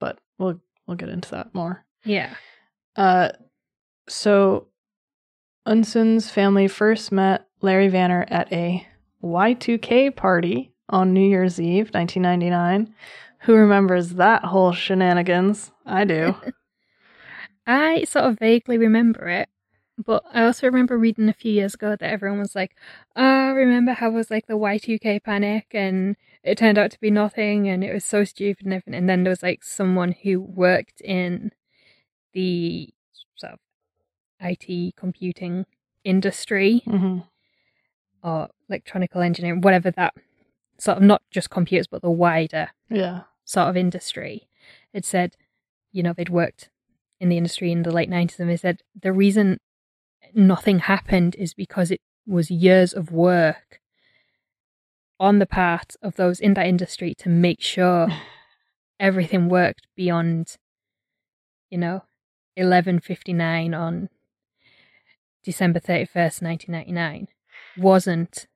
[0.01, 1.85] but we'll we'll get into that more.
[2.05, 2.35] Yeah.
[2.97, 3.31] Uh,
[4.11, 4.67] so
[5.67, 8.87] Eunsoon's family first met Larry Vanner at a
[9.23, 12.95] Y2K party on New Year's Eve, 1999.
[13.41, 15.71] Who remembers that whole shenanigans?
[15.87, 16.35] I do.
[17.67, 19.49] I sort of vaguely remember it,
[20.05, 22.77] but I also remember reading a few years ago that everyone was like,
[23.15, 27.11] "Oh, remember how it was like the Y2K panic and it turned out to be
[27.11, 30.41] nothing and it was so stupid and everything." And then there was like someone who
[30.41, 31.53] worked in
[32.33, 32.93] the
[34.41, 35.67] IT computing
[36.05, 37.19] industry hmm
[38.23, 40.13] or electronical engineering, whatever that
[40.79, 43.23] sort of not just computers but the wider Yeah.
[43.45, 44.49] sort of industry
[44.93, 45.37] had said,
[45.93, 46.69] you know, they'd worked
[47.19, 49.59] in the industry in the late 90s and they said the reason
[50.35, 53.81] nothing happened is because it was years of work
[55.19, 58.09] on the part of those in that industry to make sure
[59.01, 60.57] everything worked beyond,
[61.71, 62.03] you know,
[62.57, 64.09] 1159 on
[65.45, 67.29] December 31st, 1999
[67.79, 68.47] wasn't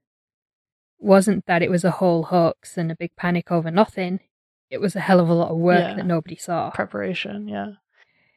[0.99, 4.20] wasn't that it was a whole hoax and a big panic over nothing.
[4.70, 5.94] It was a hell of a lot of work Yeah.
[5.94, 6.70] that nobody saw.
[6.70, 7.47] Preparation.
[7.49, 7.73] Yeah.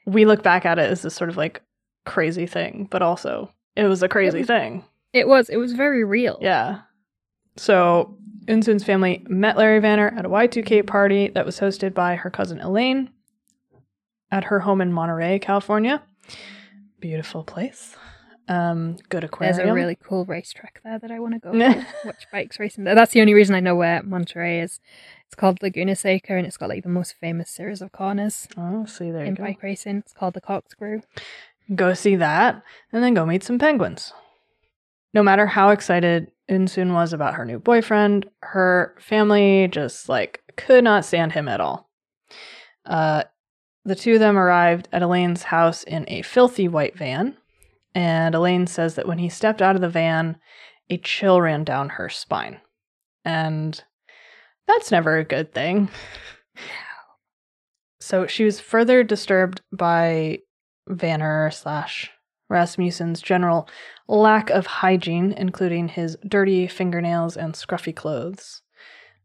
[0.05, 1.61] We look back at it as this sort of like
[2.05, 4.83] crazy thing, but also it was a crazy was- thing.
[5.13, 6.37] It was it was very real.
[6.41, 6.81] Yeah.
[7.55, 12.29] So Eunsoon's family met Larry Vanner at a Y2K party that was hosted by her
[12.29, 13.09] cousin Elaine
[14.31, 16.01] at her home in Monterey, California.
[16.99, 17.95] Beautiful place.
[18.49, 19.55] Um, good aquarium.
[19.57, 21.51] There's a really cool racetrack there that I want to go
[22.05, 22.95] watch bikes racing there.
[22.95, 24.79] That's the only reason I know where Monterey is.
[25.25, 28.85] It's called Laguna Seca and it's got like the most famous series of corners Oh,
[28.85, 29.43] see there you in go.
[29.43, 29.97] bike racing.
[29.97, 31.01] It's called the Corkscrew.
[31.75, 34.13] Go see that, and then go meet some penguins.
[35.13, 40.85] No matter how excited Eunsoon was about her new boyfriend, her family just like could
[40.85, 41.89] not stand him at all.
[42.85, 43.23] Uh,
[43.83, 47.35] the two of them arrived at Elaine's house in a filthy white van,
[47.97, 50.37] and Elaine says that when he stepped out of the van,
[50.87, 52.61] a chill ran down her spine.
[53.25, 53.83] And
[54.67, 55.89] that's never a good thing.
[57.99, 60.39] So she was further disturbed by
[60.89, 62.09] Vanner slash
[62.47, 63.67] Rasmussen's general
[64.07, 68.61] lack of hygiene, including his dirty fingernails and scruffy clothes.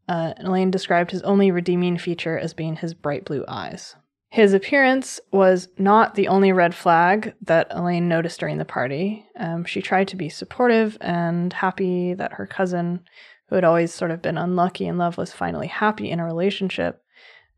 [0.09, 3.95] Uh, Elaine described his only redeeming feature as being his bright blue eyes.
[4.33, 9.27] His appearance was not the only red flag that Elaine noticed during the party.
[9.37, 13.01] Um, she tried to be supportive and happy that her cousin,
[13.49, 17.03] who had always sort of been unlucky in love, was finally happy in a relationship.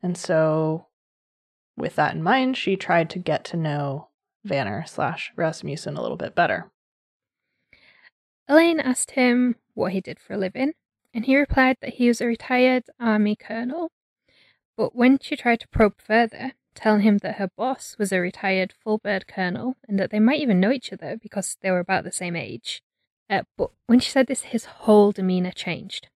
[0.04, 0.88] And so,
[1.78, 4.10] with that in mind, she tried to get to know
[4.46, 6.74] Vanner slash Rasmussen a little bit better.
[8.50, 10.74] Elaine asked him what he did for a living,
[11.14, 13.94] and he replied that he was a retired army colonel.
[14.76, 18.74] But when she tried to probe further, telling him that her boss was a retired
[18.84, 22.04] full bird colonel and that they might even know each other because they were about
[22.04, 22.84] the same age,
[23.30, 26.10] uh, but when she said this, his whole demeanour changed.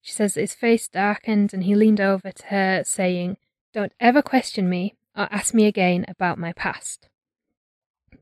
[0.00, 3.38] She says his face darkened and he leaned over to her, saying,
[3.72, 7.08] Don't ever question me or ask me again about my past.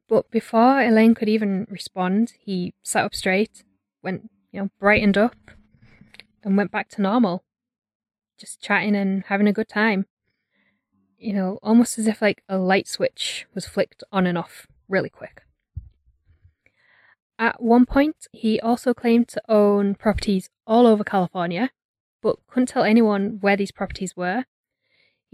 [0.08, 3.64] But before Elaine could even respond, he sat up straight,
[4.02, 5.36] went, you know, brightened up,
[6.42, 7.44] and went back to normal.
[8.38, 10.06] Just chatting and having a good time.
[11.24, 15.10] You know, almost as if like a light switch was flicked on and off really
[15.10, 15.42] quick.
[17.38, 21.70] At one point, he also claimed to own properties all over California,
[22.22, 24.44] but couldn't tell anyone where these properties were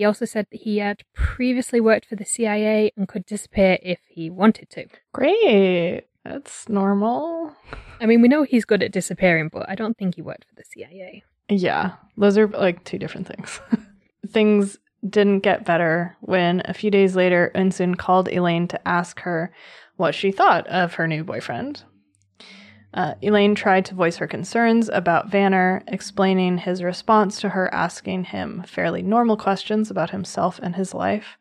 [0.00, 3.98] he also said that he had previously worked for the CIA and could disappear if
[4.09, 4.87] he wanted to.
[5.12, 6.05] Great.
[6.24, 7.55] That's normal.
[8.00, 10.55] I mean, we know he's good at disappearing, but I don't think he worked for
[10.55, 11.22] the CIA.
[11.50, 13.61] Yeah, those are like two different things.
[14.26, 19.52] things didn't get better when a few days later, Eunsoon called Elaine to ask her
[19.96, 21.84] what she thought of her new boyfriend.
[22.92, 28.24] Uh, Elaine tried to voice her concerns about Vanner, explaining his response to her asking
[28.24, 31.38] him fairly normal questions about himself and his life.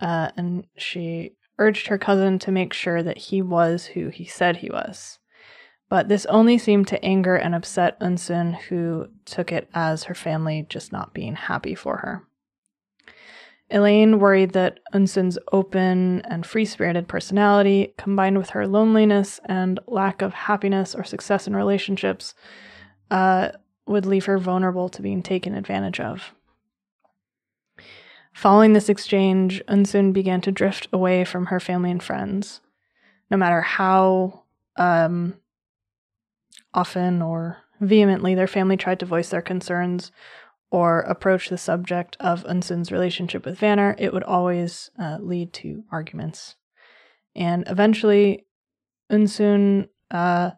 [0.00, 4.58] Uh, and she urged her cousin to make sure that he was who he said
[4.58, 5.18] he was.
[5.88, 10.66] But this only seemed to anger and upset Eunsoon, who took it as her family
[10.68, 12.26] just not being happy for her.
[13.72, 20.20] Elaine worried that Eunsoon's open and free spirited personality, combined with her loneliness and lack
[20.20, 22.34] of happiness or success in relationships,
[23.10, 23.48] uh,
[23.86, 26.32] would leave her vulnerable to being taken advantage of.
[28.34, 32.60] Following this exchange, Eunsoon began to drift away from her family and friends.
[33.30, 34.42] No matter how
[34.76, 35.34] um,
[36.74, 40.12] often or vehemently their family tried to voice their concerns
[40.72, 45.84] or approach the subject of Eunsoon's relationship with Vanner, it would always uh, lead to
[45.92, 46.56] arguments.
[47.36, 48.46] And eventually,
[49.10, 50.52] Eunsoon uh,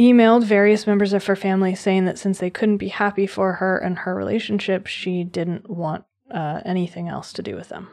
[0.00, 3.76] emailed various members of her family saying that since they couldn't be happy for her
[3.76, 7.88] and her relationship, she didn't want uh, anything else to do with them.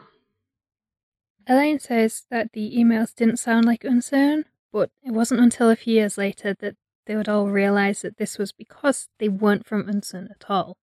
[1.46, 5.94] Elaine says that the emails didn't sound like Eunsoon, but it wasn't until a few
[5.94, 10.30] years later that they would all realize that this was because they weren't from Eunsoon
[10.30, 10.78] at all.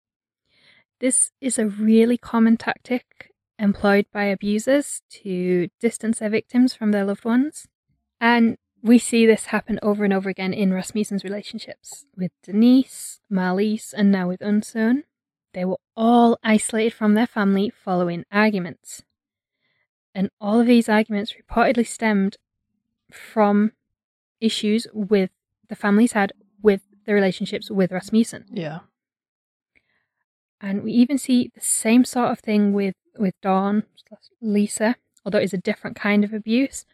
[1.01, 7.05] This is a really common tactic employed by abusers to distance their victims from their
[7.05, 7.67] loved ones.
[8.21, 13.95] And we see this happen over and over again in Rasmussen's relationships with Denise, Marlyse,
[13.97, 15.05] and now with Eunsoon.
[15.55, 19.03] They were all isolated from their family following arguments.
[20.15, 22.37] And all of these arguments reportedly stemmed
[23.11, 23.73] from
[24.41, 25.31] issues with
[25.69, 26.33] the families had
[26.63, 28.45] with the relationships with Rasmussen.
[28.53, 28.81] Yeah.
[30.61, 33.85] And we even see the same sort of thing with, with Dawn,
[34.43, 36.85] Lisa, although it's a different kind of abuse.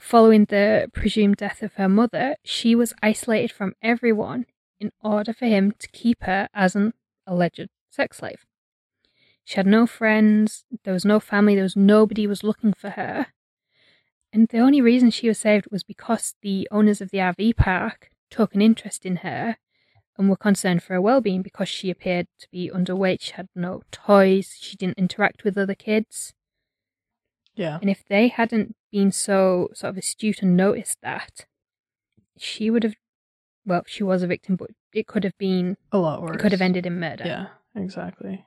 [0.00, 4.46] Following the presumed death of her mother, she was isolated from everyone
[4.80, 6.92] in order for him to keep her as an
[7.26, 8.44] alleged sex slave.
[9.44, 13.28] She had no friends, there was no family, there was nobody was looking for her.
[14.32, 18.10] And the only reason she was saved was because the owners of the RV park
[18.30, 19.56] took an interest in her
[20.18, 23.20] and were concerned for her well-being because she appeared to be underweight.
[23.20, 24.56] She had no toys.
[24.60, 26.34] She didn't interact with other kids.
[27.54, 27.78] Yeah.
[27.80, 31.46] And if they hadn't been so sort of astute and noticed that,
[32.36, 32.94] she would have.
[33.64, 36.36] Well, she was a victim, but it could have been a lot worse.
[36.36, 37.24] It could have ended in murder.
[37.26, 38.46] Yeah, exactly.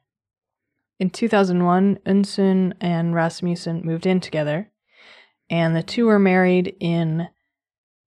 [1.00, 4.72] In 2001, Eunsoon and Rasmussen moved in together,
[5.50, 7.28] and the two were married in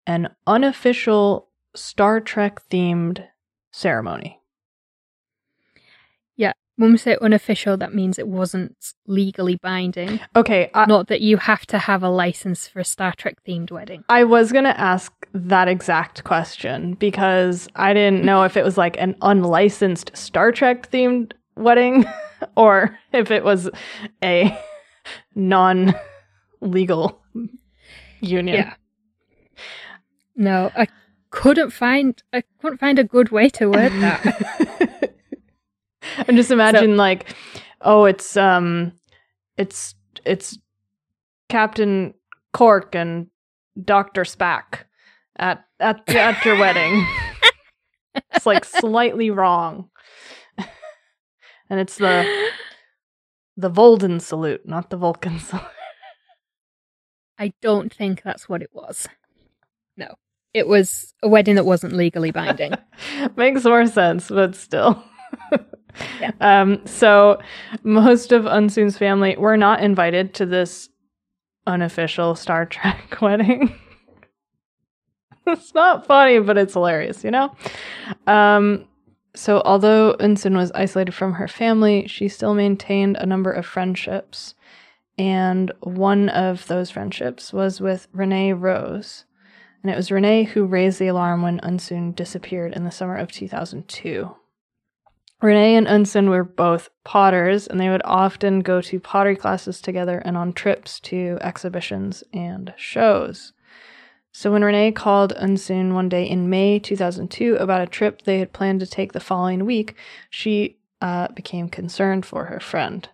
[0.08, 3.26] an unofficial Star Trek themed
[3.76, 4.40] ceremony.
[6.38, 10.20] Yeah, when we say unofficial, that means it wasn't legally binding.
[10.36, 10.72] Okay.
[10.74, 14.04] I, Not that you have to have a license for a Star Trek themed wedding.
[14.08, 18.78] I was going to ask that exact question because I didn't know if it was
[18.78, 22.06] like an unlicensed Star Trek themed wedding
[22.56, 23.70] or if it was
[24.24, 24.58] a
[25.36, 25.94] non
[26.62, 27.22] legal
[28.22, 28.56] union.
[28.56, 28.74] Yeah.
[30.38, 30.88] No, I
[31.36, 35.14] couldn't find I couldn't find a good way to word that.
[36.28, 37.36] and just imagine like,
[37.82, 38.94] oh, it's um,
[39.58, 40.58] it's it's
[41.50, 42.14] Captain
[42.54, 43.28] Cork and
[43.84, 44.86] Doctor Spack
[45.36, 47.06] at at at your wedding.
[48.34, 49.90] it's like slightly wrong,
[51.70, 52.50] and it's the
[53.58, 55.66] the Volden salute, not the Vulcan salute.
[57.38, 59.10] I don't think that's what it was.
[60.56, 62.72] It was a wedding that wasn't legally binding.
[63.36, 65.04] Makes more sense, but still.
[66.22, 66.32] yeah.
[66.40, 67.40] Um, so
[67.84, 70.88] most of Eunsoon's family were not invited to this
[71.68, 73.76] unofficial Star Trek wedding.
[75.46, 77.54] it's not funny, but it's hilarious, you know?
[78.26, 78.86] Um,
[79.36, 84.56] so although Eunsoon was isolated from her family, she still maintained a number of friendships.
[85.18, 89.25] And one of those friendships was with Renee Rose.
[89.86, 93.32] And it was Renee who raised the alarm when Eunsoon disappeared in the summer of
[93.32, 94.36] 2002.
[95.44, 100.24] Renee and Eunsoon were both potters, and they would often go to pottery classes together
[100.26, 103.54] and on trips to exhibitions and shows.
[104.32, 108.54] So when Renee called Eunsoon one day in May 2002 about a trip they had
[108.54, 109.94] planned to take the following week,
[110.32, 113.08] she uh, became concerned for her friend.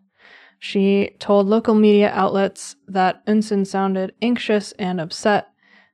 [0.57, 5.51] She told local media outlets that Eunsoon sounded anxious and upset,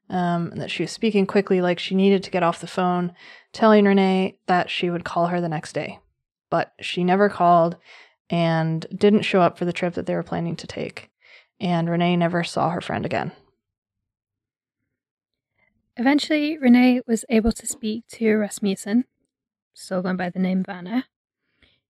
[0.09, 3.13] um, and that she was speaking quickly like she needed to get off the phone,
[3.53, 5.99] telling Renee that she would call her the next day
[6.49, 7.77] but she never called
[8.29, 11.09] and didn't show up for the trip that they were planning to take.
[11.59, 13.31] And Renee never saw her friend again.
[15.95, 19.05] Eventually, Renee was able to speak to Rasmussen,
[19.73, 21.05] still going by the name Vanner,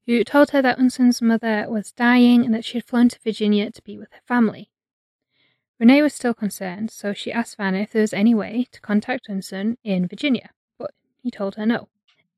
[0.06, 3.70] who told her that Eunsoon's mother was dying and that she had flown to Virginia
[3.70, 4.70] to be with her family.
[5.80, 9.28] Renee was still concerned, so she asked Vanner if there was any way to contact
[9.30, 10.50] Eunsoon in Virginia,
[10.80, 11.90] but he told her no.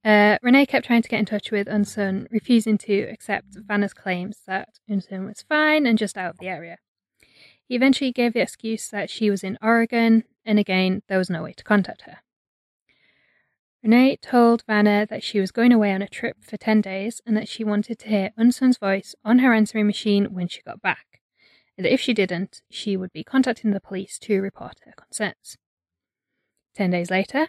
[0.04, 4.42] Uh, Renee kept trying to get in touch with Eunsoon, refusing to accept Vanner's claims
[4.48, 6.78] that Eunsoon was fine and just out of the area.
[7.66, 11.44] He eventually gave the excuse that she was in Oregon, and again, there was no
[11.44, 12.18] way to contact her.
[13.84, 17.38] Renee told Vanner that she was going away on a trip for 10 days and
[17.38, 21.09] that she wanted to hear Eunsoon's voice on her answering machine when she got back,
[21.80, 25.58] and that if she didn't, she would be contacting the police to report her concerns.
[26.76, 27.48] Ten days later,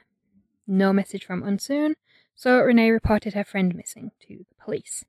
[0.68, 1.96] no message from Eunsoon,
[2.36, 5.04] so Renee reported her friend missing to the police.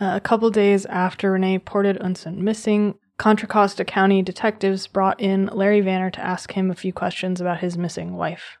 [0.00, 5.46] Uh, a couple days after Renee reported Eunsoon missing, Contra Costa County detectives brought in
[5.46, 8.58] Larry Vanner to ask him a few questions about his missing wife.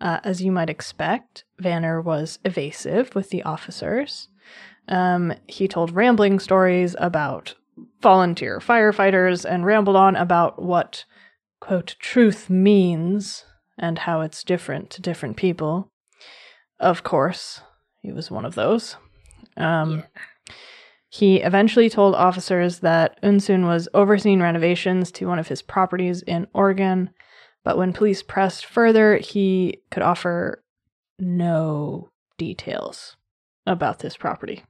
[0.00, 4.28] Uh, as you might expect, Vanner was evasive with the officers.
[4.86, 7.56] Um, he told rambling stories about
[8.00, 11.04] volunteer firefighters and rambled on about what,
[11.60, 13.44] quote, truth means
[13.78, 15.90] and how it's different to different people.
[16.80, 17.60] Of course,
[18.02, 18.96] he was one of those.
[19.56, 20.54] Um, yeah.
[21.10, 26.46] He eventually told officers that Eunsoon was overseeing renovations to one of his properties in
[26.52, 27.10] Oregon,
[27.64, 30.62] but when police pressed further, he could offer
[31.18, 33.16] no details
[33.66, 34.64] about this property.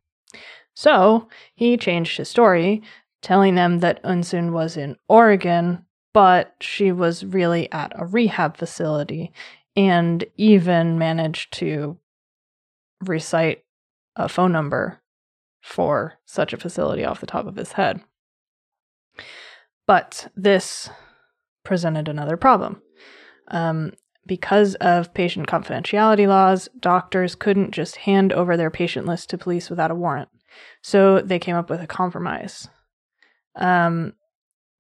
[0.78, 1.26] So
[1.56, 2.84] he changed his story,
[3.20, 9.32] telling them that Eunsoon was in Oregon, but she was really at a rehab facility
[9.74, 11.98] and even managed to
[13.04, 13.64] recite
[14.14, 15.00] a phone number
[15.60, 18.00] for such a facility off the top of his head.
[19.84, 20.90] But this
[21.64, 22.80] presented another problem.
[23.48, 23.94] Um,
[24.26, 29.70] because of patient confidentiality laws, doctors couldn't just hand over their patient list to police
[29.70, 30.28] without a warrant.
[30.82, 32.68] So they came up with a compromise.
[33.56, 34.14] Um,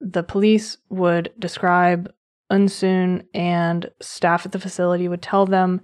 [0.00, 2.12] the police would describe
[2.50, 5.80] Eunsoon and staff at the facility would tell them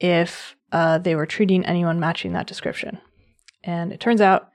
[0.00, 2.98] if uh, they were treating anyone matching that description.
[3.64, 4.50] And it turns out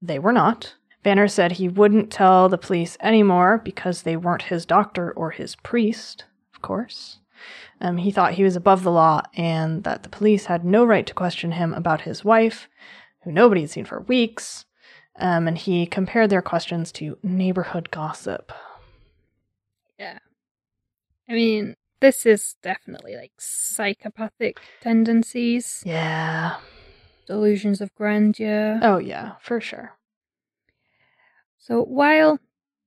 [0.00, 0.74] they were not.
[1.04, 5.56] Vanner said he wouldn't tell the police anymore because they weren't his doctor or his
[5.56, 6.24] priest,
[6.54, 7.20] of course.
[7.80, 11.06] Um, he thought he was above the law and that the police had no right
[11.06, 12.68] to question him about his wife,
[13.28, 14.64] who nobody had seen for weeks.
[15.16, 18.52] Um, and he compared their questions to neighborhood gossip.
[19.98, 20.18] Yeah.
[21.28, 25.82] I mean, this is definitely like psychopathic tendencies.
[25.84, 26.56] Yeah.
[27.26, 28.80] Delusions of grandeur.
[28.80, 29.98] Oh, yeah, for sure.
[31.58, 32.38] So while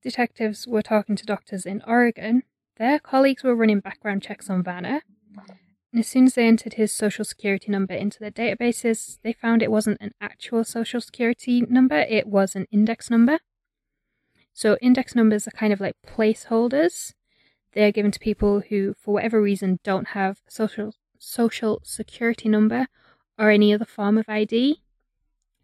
[0.01, 2.41] detectives were talking to doctors in Oregon,
[2.77, 5.01] their colleagues were running background checks on Vanner.
[5.91, 9.61] And as soon as they entered his social security number into their databases, they found
[9.61, 13.39] it wasn't an actual social security number, it was an index number.
[14.53, 17.13] So index numbers are kind of like placeholders.
[17.73, 22.87] They're given to people who, for whatever reason, don't have a social social security number
[23.37, 24.81] or any other form of ID.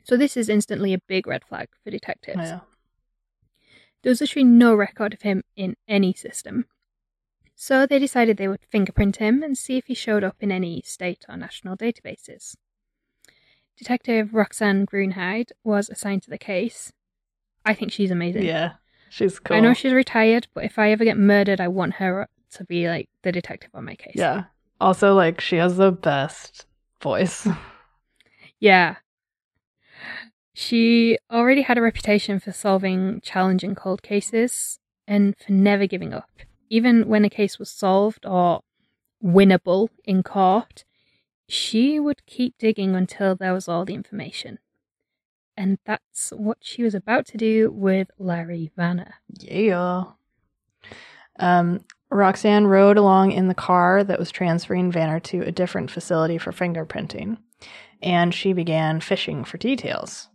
[0.03, 2.37] So this is instantly a big red flag for detectives.
[2.37, 2.59] Yeah.
[4.03, 6.65] There was literally no record of him in any system.
[7.59, 10.83] So they decided they would fingerprint him and see if he showed up in any
[10.85, 12.55] state or national databases.
[13.75, 16.93] Detective Roxanne Gruenheid was assigned to the case.
[17.65, 18.43] I think she's amazing.
[18.43, 18.73] Yeah.
[19.09, 19.57] She's cool.
[19.57, 22.87] I know she's retired, but if I ever get murdered, I want her to be
[22.87, 24.13] like the detective on my case.
[24.15, 24.43] Yeah.
[24.79, 26.67] Also, like, she has the best
[27.01, 27.47] voice.
[28.59, 28.97] Yeah.
[30.53, 34.77] She already had a reputation for solving challenging cold cases
[35.07, 36.29] and for never giving up.
[36.69, 38.61] Even when a case was solved or
[39.23, 40.83] winnable in court,
[41.47, 44.59] she would keep digging until there was all the information.
[45.55, 49.13] And that's what she was about to do with Larry Vanner.
[49.29, 50.03] Yeah.
[51.39, 56.37] Um, Roxanne rode along in the car that was transferring Vanner to a different facility
[56.37, 57.37] for fingerprinting,
[58.01, 60.29] and she began fishing for details.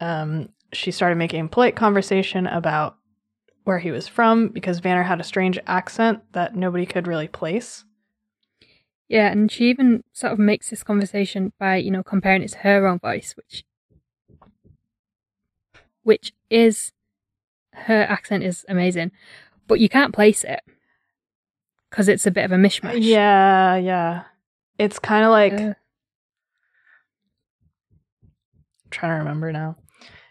[0.00, 2.96] Um, she started making polite conversation about
[3.64, 7.84] where he was from because Vanner had a strange accent that nobody could really place.
[9.08, 12.58] Yeah, and she even sort of makes this conversation by, you know, comparing it to
[12.58, 13.64] her own voice, which
[16.02, 16.92] which is
[17.72, 19.10] her accent is amazing,
[19.66, 20.60] but you can't place it
[21.90, 22.98] because it's a bit of a mishmash.
[23.00, 24.24] Yeah, yeah.
[24.78, 25.74] It's kind of like Uh,
[28.90, 29.76] trying to remember now.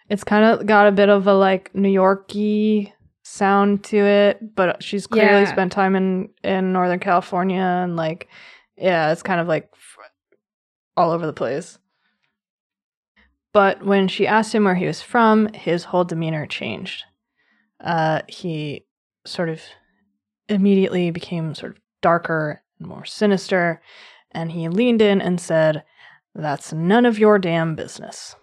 [0.10, 2.94] It's kind of got a bit of a like New Yorky
[3.34, 5.52] sound to it, but she's clearly Yeah.
[5.52, 8.28] spent time in in Northern California and like
[8.78, 9.70] yeah, it's kind of like
[10.98, 11.78] all over the place.
[13.54, 17.04] But when she asked him where he was from, his whole demeanor changed.
[17.80, 18.86] Uh, he
[19.26, 19.62] sort of
[20.50, 23.82] immediately became sort of darker and more sinister,
[24.32, 25.84] and he leaned in and said,
[26.34, 28.36] That's none of your damn business.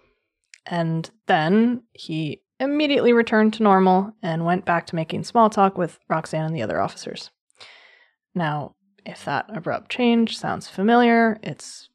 [0.67, 5.99] And then he immediately returned to normal and went back to making small talk with
[6.09, 7.31] Roxanne and the other officers.
[8.35, 11.89] Now, if that abrupt change sounds familiar, it's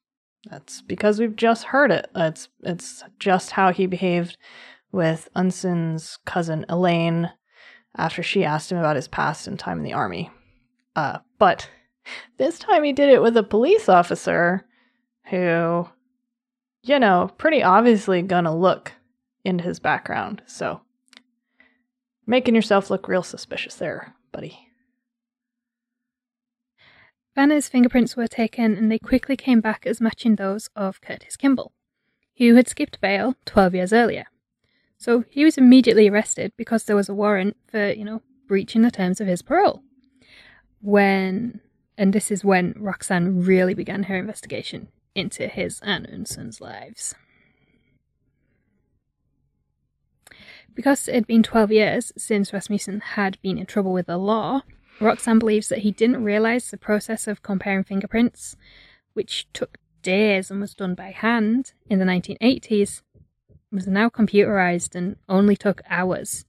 [0.49, 2.09] that's because we've just heard it.
[2.15, 4.37] It's it's just how he behaved
[4.91, 7.31] with Eunsoon's cousin Elaine
[7.97, 10.31] after she asked him about his past and time in the army.
[10.95, 11.69] Uh, but
[12.37, 14.65] this time he did it with a police officer
[15.29, 15.87] who,
[16.83, 18.91] you know, pretty obviously gonna look
[19.45, 20.41] into his background.
[20.45, 20.81] So,
[22.25, 24.59] making yourself look real suspicious there, buddy.
[27.35, 31.73] Vanner's fingerprints were taken and they quickly came back as matching those of Curtis Kimball,
[32.37, 34.25] who had skipped bail 12 years earlier.
[34.97, 38.91] So he was immediately arrested because there was a warrant for, you know, breaching the
[38.91, 39.83] terms of his parole.
[40.81, 41.59] When,
[41.97, 47.15] and this is when Roxanne really began her investigation into his and Eunsoon's lives.
[50.75, 54.61] Because it had been 12 years since Rasmussen had been in trouble with the law,
[54.99, 58.57] Roxanne believes that he didn't realize the process of comparing fingerprints,
[59.13, 63.01] which took days and was done by hand in the 1980s,
[63.71, 66.45] was now computerized and only took hours.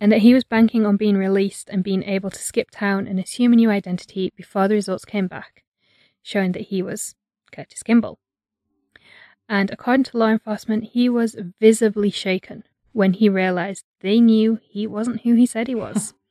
[0.00, 3.20] And that he was banking on being released and being able to skip town and
[3.20, 5.62] assume a new identity before the results came back,
[6.22, 7.14] showing that he was
[7.52, 8.18] Curtis Kimball.
[9.48, 14.86] And according to law enforcement, he was visibly shaken when he realized they knew he
[14.86, 16.14] wasn't who he said he was.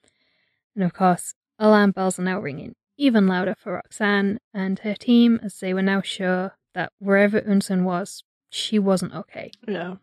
[0.76, 5.40] And of course, alarm bells are now ringing even louder for Roxanne and her team
[5.44, 9.52] as they were now sure that wherever Eunsoon was, she wasn't okay.
[9.68, 9.96] Yeah.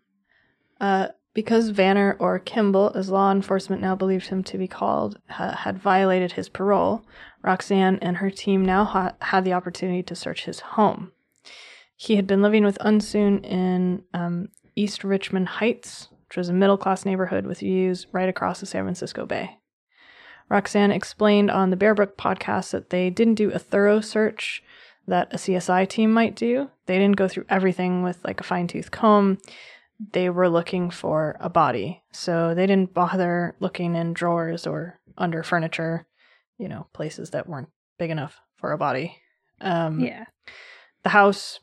[0.81, 5.57] Uh, because Vanner or Kimball, as law enforcement now believed him to be called, ha-
[5.57, 7.05] had violated his parole,
[7.43, 11.11] Roxanne and her team now ha- had the opportunity to search his home.
[11.97, 16.77] He had been living with Eunsoon in um, East Richmond Heights, which was a middle
[16.77, 19.57] class neighborhood with views right across the San Francisco Bay.
[20.49, 24.61] Roxanne explained on the Bear Brook podcast that they didn't do a thorough search
[25.07, 26.71] that a CSI team might do.
[26.87, 29.39] They didn't go through everything with like a fine tooth comb.
[30.11, 32.03] They were looking for a body.
[32.11, 36.05] So they didn't bother looking in drawers or under furniture,
[36.59, 39.19] you know, places that weren't big enough for a body.
[39.61, 40.25] Um, Yeah.
[41.05, 41.61] the house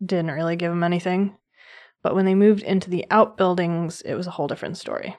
[0.00, 1.36] didn't really give them anything.
[2.02, 5.16] But when they moved into the outbuildings, it was a whole different story.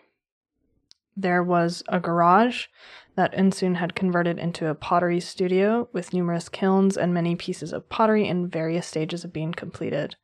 [1.16, 2.68] There was a garage
[3.16, 7.90] that Eunsoon had converted into a pottery studio with numerous kilns and many pieces of
[7.90, 10.16] pottery in various stages of being completed.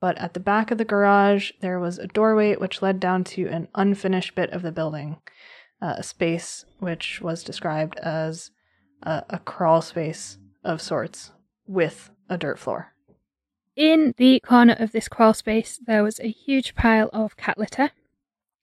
[0.00, 3.46] but at the back of the garage, there was a doorway which led down to
[3.46, 5.16] an unfinished bit of the building,
[5.80, 8.50] uh, a space which was described as
[9.04, 11.30] a, a crawl space of sorts
[11.68, 12.91] with a dirt floor.
[13.76, 17.92] In the corner of this crawl space, there was a huge pile of cat litter,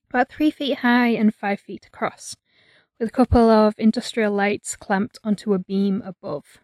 [0.08, 2.36] about three feet high and five feet across,
[3.00, 6.60] with a couple of industrial lights clamped onto a beam above.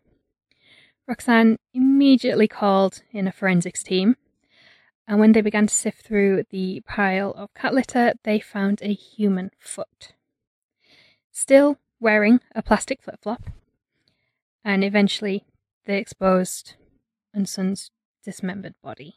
[1.07, 4.15] Roxanne immediately called in a forensics team,
[5.07, 8.93] and when they began to sift through the pile of cat litter, they found a
[8.93, 10.13] human foot.
[11.31, 13.43] Still wearing a plastic flip flop,
[14.63, 15.45] and eventually
[15.85, 16.75] they exposed
[17.33, 17.89] Eunsoon's
[18.25, 19.15] dismembered body.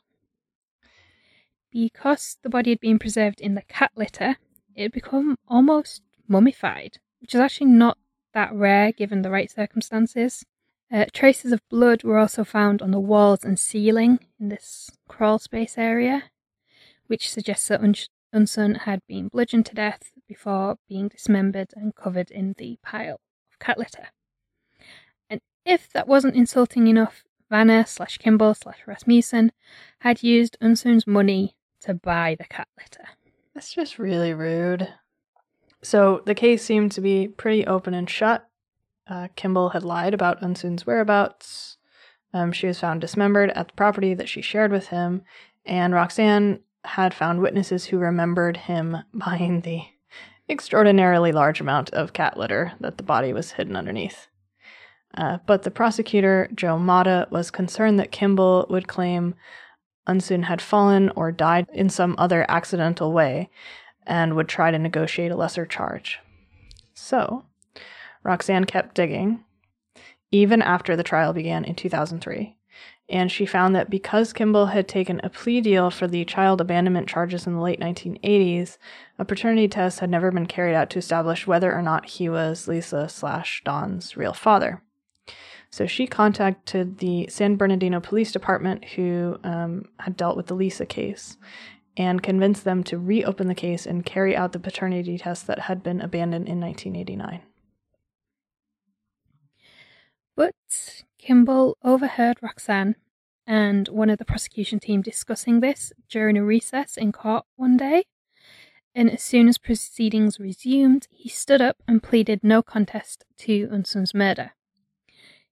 [1.70, 4.36] Because the body had been preserved in the cat litter,
[4.74, 7.98] it had become almost mummified, which is actually not
[8.32, 10.44] that rare given the right circumstances.
[10.90, 15.38] Uh, traces of blood were also found on the walls and ceiling in this crawl
[15.38, 16.24] space area,
[17.08, 17.82] which suggests that
[18.32, 23.58] Eunsoon had been bludgeoned to death before being dismembered and covered in the pile of
[23.58, 24.08] cat litter.
[25.28, 29.52] And if that wasn't insulting enough, Vanner slash Kimball slash Rasmussen
[30.00, 33.08] had used Eunsoon's money to buy the cat litter.
[33.54, 34.88] That's just really rude.
[35.82, 38.48] So the case seemed to be pretty open and shut.
[39.06, 41.78] Uh, Kimball had lied about Eunsoon's whereabouts.
[42.34, 45.22] Um, she was found dismembered at the property that she shared with him,
[45.64, 49.82] and Roxanne had found witnesses who remembered him buying the
[50.48, 54.28] extraordinarily large amount of cat litter that the body was hidden underneath.
[55.14, 59.34] Uh, but the prosecutor, Joe Mata, was concerned that Kimball would claim
[60.08, 63.50] Eunsoon had fallen or died in some other accidental way
[64.06, 66.18] and would try to negotiate a lesser charge.
[66.94, 67.44] So,
[68.22, 69.44] Roxanne kept digging,
[70.30, 72.56] even after the trial began in 2003,
[73.08, 77.08] and she found that because Kimball had taken a plea deal for the child abandonment
[77.08, 78.78] charges in the late 1980s,
[79.18, 82.68] a paternity test had never been carried out to establish whether or not he was
[82.68, 84.82] Lisa slash Dawn's real father.
[85.70, 90.86] So she contacted the San Bernardino Police Department, who um, had dealt with the Lisa
[90.86, 91.36] case,
[91.96, 95.82] and convinced them to reopen the case and carry out the paternity test that had
[95.82, 97.42] been abandoned in 1989.
[100.36, 100.54] But
[101.18, 102.94] Kimball overheard Roxanne
[103.46, 108.04] and one of the prosecution team discussing this during a recess in court one day.
[108.94, 114.14] And as soon as proceedings resumed, he stood up and pleaded no contest to Eunsoon's
[114.14, 114.52] murder.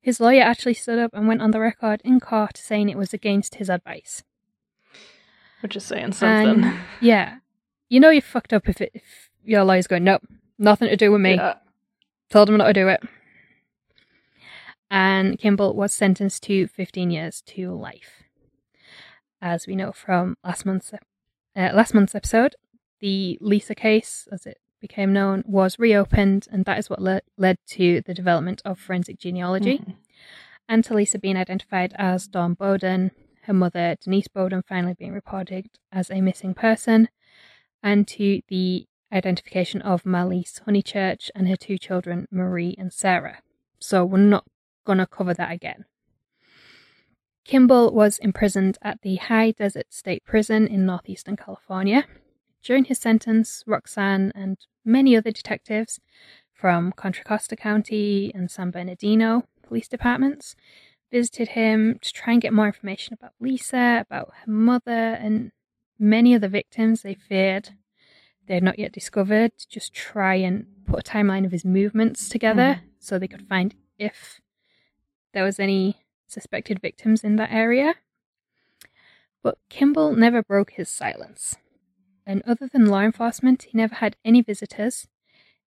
[0.06, 3.12] His lawyer actually stood up and went on the record in court saying it was
[3.12, 4.22] against his advice.
[5.60, 6.64] Which is saying something.
[6.64, 7.38] And, yeah.
[7.88, 10.22] You know you fucked up if, it, if your lawyer's going, nope,
[10.58, 11.34] nothing to do with me.
[11.34, 11.54] Yeah.
[12.30, 13.00] Told him not to do it
[14.90, 18.22] and Kimball was sentenced to 15 years to life.
[19.40, 20.98] As we know from last month's uh,
[21.54, 22.54] last month's episode,
[23.00, 27.58] the Lisa case, as it became known, was reopened, and that is what le- led
[27.68, 29.78] to the development of forensic genealogy.
[29.78, 29.92] Mm-hmm.
[30.68, 33.10] And to Lisa being identified as Dawn Beaudin,
[33.42, 37.08] her mother Denise Beaudin finally being reported as a missing person,
[37.82, 43.38] and to the identification of Marlyse Honeychurch and her two children, Marie and Sarah.
[43.78, 44.44] So we're not
[44.84, 45.84] going to cover that again.
[47.44, 52.04] Kimball was imprisoned at the High Desert State Prison in northeastern California.
[52.66, 56.00] During his sentence, Roxanne and many other detectives
[56.52, 60.56] from Contra Costa County and San Bernardino police departments
[61.12, 65.52] visited him to try and get more information about Lisa, about her mother, and
[65.96, 67.68] many of the victims they feared
[68.48, 72.28] they had not yet discovered, to just try and put a timeline of his movements
[72.28, 72.88] together mm.
[72.98, 74.40] so they could find if
[75.32, 77.94] there was any suspected victims in that area.
[79.40, 81.56] But Kimball never broke his silence.
[82.26, 85.06] And other than law enforcement, he never had any visitors,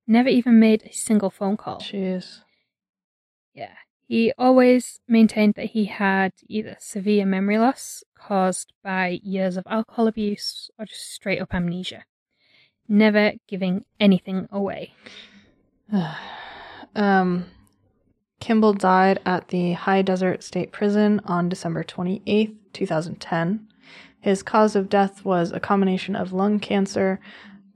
[0.05, 1.79] never even made a single phone call.
[1.79, 2.41] Jeez.
[3.53, 3.75] Yeah.
[4.07, 10.07] He always maintained that he had either severe memory loss caused by years of alcohol
[10.07, 12.05] abuse or just straight up amnesia,
[12.87, 14.95] never giving anything away.
[16.95, 17.45] um,
[18.39, 23.68] Kimball died at the High Desert State Prison on December 28, 2010.
[24.21, 27.19] His cause of death was a combination of lung cancer,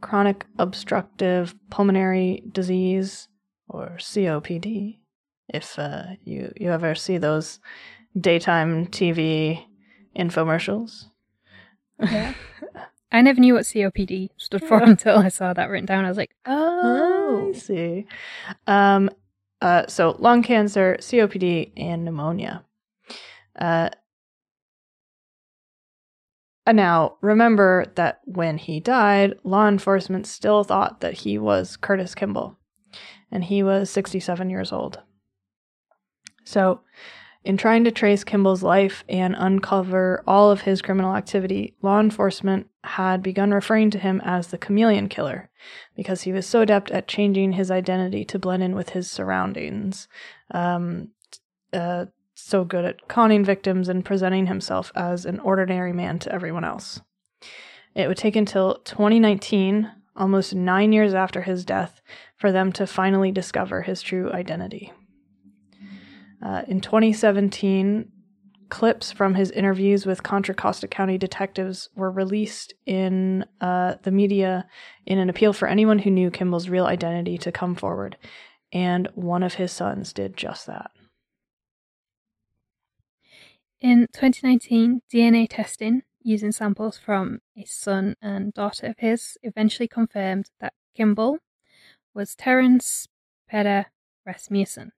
[0.02, 3.30] chronic obstructive pulmonary disease,
[3.68, 4.98] or COPD.
[5.50, 7.60] If uh, you, you ever see those
[8.20, 9.66] daytime TV
[10.16, 11.06] infomercials.
[12.00, 12.34] Yeah.
[13.12, 16.04] I never knew what COPD stood for until I saw that written down.
[16.04, 18.08] I was like, oh, I see.
[18.66, 19.10] Um,
[19.62, 22.66] uh, so lung cancer, COPD, and pneumonia.
[23.56, 23.89] Uh,
[26.72, 32.57] Now, remember that when he died, law enforcement still thought that he was Curtis Kimball,
[33.32, 35.01] and he was 67 years old.
[36.45, 36.82] So,
[37.43, 42.68] in trying to trace Kimball's life and uncover all of his criminal activity, law enforcement
[42.86, 45.49] had begun referring to him as the chameleon killer
[45.95, 50.07] because he was so adept at changing his identity to blend in with his surroundings.
[50.51, 51.09] Um,
[51.74, 56.64] uh, so good at conning victims and presenting himself as an ordinary man to everyone
[56.64, 57.02] else.
[57.96, 62.02] It would take until 2019, almost nine years after his death,
[62.36, 64.92] for them to finally discover his true identity.
[66.44, 68.12] Uh, in 2017,
[68.70, 74.68] clips from his interviews with Contra Costa County detectives were released in uh, the media
[75.06, 78.18] in an appeal for anyone who knew Kimball's real identity to come forward.
[78.72, 80.90] And one of his sons did just that.
[83.84, 90.50] In 2019, DNA testing using samples from a son and daughter of his eventually confirmed
[90.62, 91.40] that Kimball
[92.14, 93.10] was Terence
[93.50, 93.88] Peder
[94.26, 94.94] Rasmussen,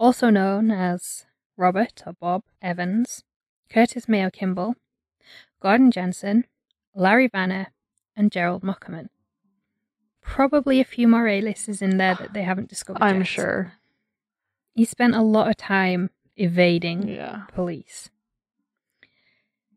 [0.00, 1.26] also known as
[1.56, 3.22] Robert or Bob Evans,
[3.70, 4.74] Curtis Mayo Kimball,
[5.60, 6.44] Gordon Jensen,
[6.92, 7.68] Larry Vanner,
[8.16, 9.10] and Gerald Mockerman.
[10.22, 13.00] Probably a few more A-listers in there that they haven't discovered.
[13.00, 13.28] I'm yet.
[13.28, 13.74] sure.
[14.74, 17.46] He spent a lot of time evading Yeah.
[17.52, 18.10] police.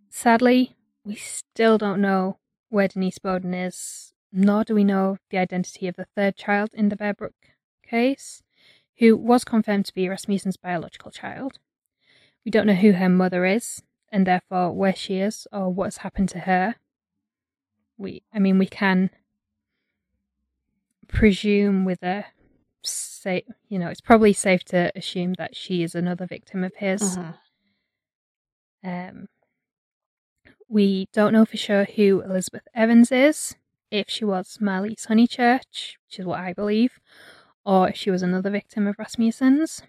[0.10, 2.38] Sadly, we still don't know
[2.70, 6.90] where Denise Beaudin is, nor do we know the identity of the third child in
[6.90, 7.36] the Bear Brook
[7.84, 8.44] case,
[8.98, 11.60] who was confirmed to be Rasmussen's biological child.
[12.46, 16.30] We don't know who her mother is, and therefore where she is or what's happened
[16.30, 16.76] to her.
[17.98, 19.10] We, I mean, we can
[21.08, 22.26] presume with a
[22.84, 27.18] say, you know, it's probably safe to assume that she is another victim of his.
[27.18, 27.38] Mhm.
[28.84, 29.28] Um,
[30.68, 33.56] we don't know for sure who Elizabeth Evans is,
[33.92, 37.00] if she was Marlyse Honeychurch, which is what I believe,
[37.66, 39.84] or if she was another victim of Rasmussen's.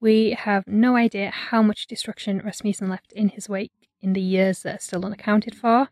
[0.00, 4.62] We have no idea how much destruction Rasmussen left in his wake in the years
[4.62, 5.88] that are still unaccounted for.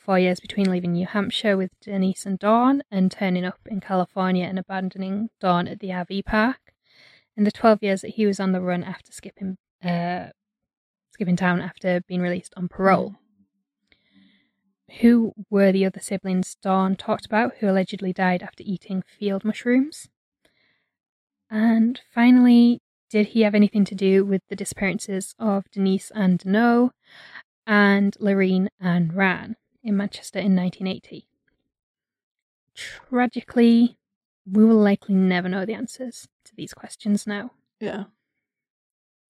[0.00, 4.46] Four years between leaving New Hampshire with Denise and Dawn and turning up in California
[4.46, 6.72] and abandoning Dawn at the RV park,
[7.36, 10.28] and the 12 years that he was on the run after skipping uh,
[11.10, 13.16] skipping town after being released on parole.
[15.00, 20.08] Who were the other siblings Dawn talked about who allegedly died after eating field mushrooms?
[21.50, 22.80] And finally,
[23.10, 26.92] did he have anything to do with the disappearances of Denise and Daneault
[27.66, 31.26] and Lorene and Rahn in Manchester in 1980?
[32.74, 33.98] Tragically,
[34.50, 37.52] we will likely never know the answers to these questions now.
[37.80, 38.04] Yeah.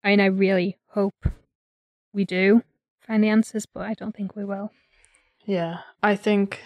[0.03, 1.27] I mean, I really hope
[2.13, 2.63] we do
[3.05, 4.71] find the answers, but I don't think we will.
[5.45, 5.79] Yeah.
[6.01, 6.61] I think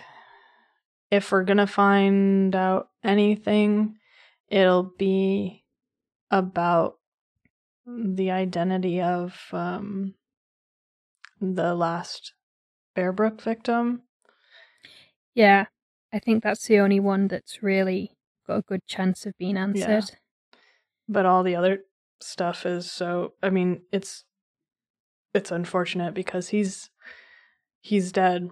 [1.12, 3.98] if we're going to find out anything,
[4.48, 5.64] it'll be
[6.32, 6.98] about
[7.86, 10.14] the identity of um,
[11.42, 12.34] the last
[13.00, 14.02] Bearbrook victim.
[15.34, 15.68] Yeah,
[16.12, 18.12] I think that's the only one that's really
[18.46, 20.18] got a good chance of being answered.
[21.08, 21.80] but all the other
[22.22, 24.26] stuff is so i mean it's
[25.34, 26.90] it's unfortunate because he's
[27.80, 28.50] he's dead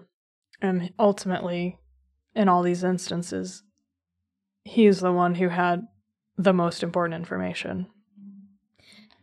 [0.62, 1.78] and ultimately
[2.34, 3.62] in all these instances
[4.64, 5.82] he's the one who had
[6.38, 7.86] the most important information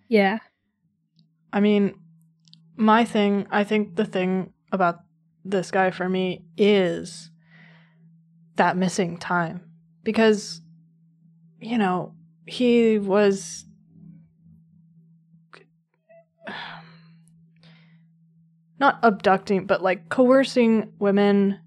[0.07, 0.39] Yeah,
[1.51, 1.95] i mean
[2.76, 4.99] my thing i think the thing about
[5.46, 7.30] this guy for me is
[8.56, 9.62] that missing time.
[10.04, 10.62] Because
[11.66, 12.14] you know
[12.46, 13.66] he was
[18.80, 21.60] not abducting but like coercing women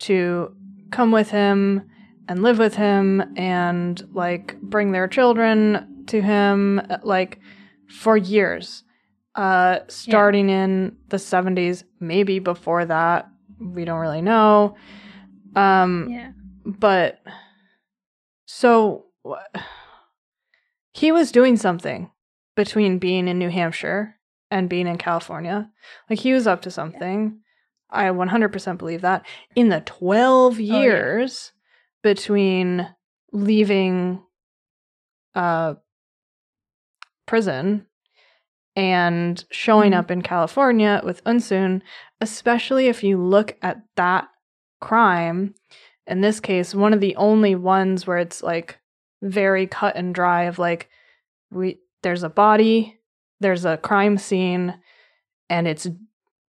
[0.00, 0.54] to
[0.90, 1.88] come with him
[2.28, 7.40] and live with him and like bring their children to him like
[7.88, 8.84] for years
[9.36, 13.28] uh starting in the 70s maybe before that
[13.58, 14.76] we don't really know
[15.56, 16.30] um yeah,
[16.64, 17.20] but
[18.46, 19.06] so
[20.92, 22.10] he was doing something
[22.56, 24.16] between being in New Hampshire
[24.50, 25.70] and being in California.
[26.08, 27.40] Like he was up to something.
[27.90, 29.26] I 100% believe that.
[29.56, 30.80] In the 12 yeah.
[30.80, 31.52] years
[32.02, 32.88] between
[33.32, 34.22] leaving
[35.34, 35.74] uh
[37.26, 37.86] prison
[38.76, 39.96] and showing Mhm.
[39.98, 41.82] up in California with Eunsoon,
[42.20, 44.28] especially if you look at that
[44.80, 45.54] crime,
[46.06, 48.78] in this case, one of the only ones where it's like
[49.22, 50.88] very cut and dry of like
[51.50, 52.98] we there's a body,
[53.40, 54.78] there's a crime scene,
[55.48, 55.88] and it's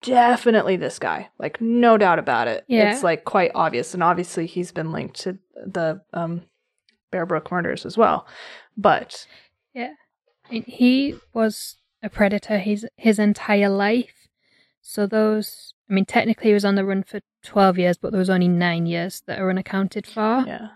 [0.03, 1.29] definitely this guy.
[1.39, 2.63] Like no doubt about it.
[2.67, 2.91] Yeah.
[2.93, 6.43] It's like quite obvious and obviously he's been linked to the um
[7.11, 8.27] Bear Brook murders as well.
[8.77, 9.25] But
[9.73, 9.93] yeah.
[10.49, 14.27] he was a predator his his entire life.
[14.81, 18.19] So those, I mean, technically he was on the run for twelve years, but there
[18.19, 20.43] was only nine years that are unaccounted for.
[20.47, 20.69] yeah.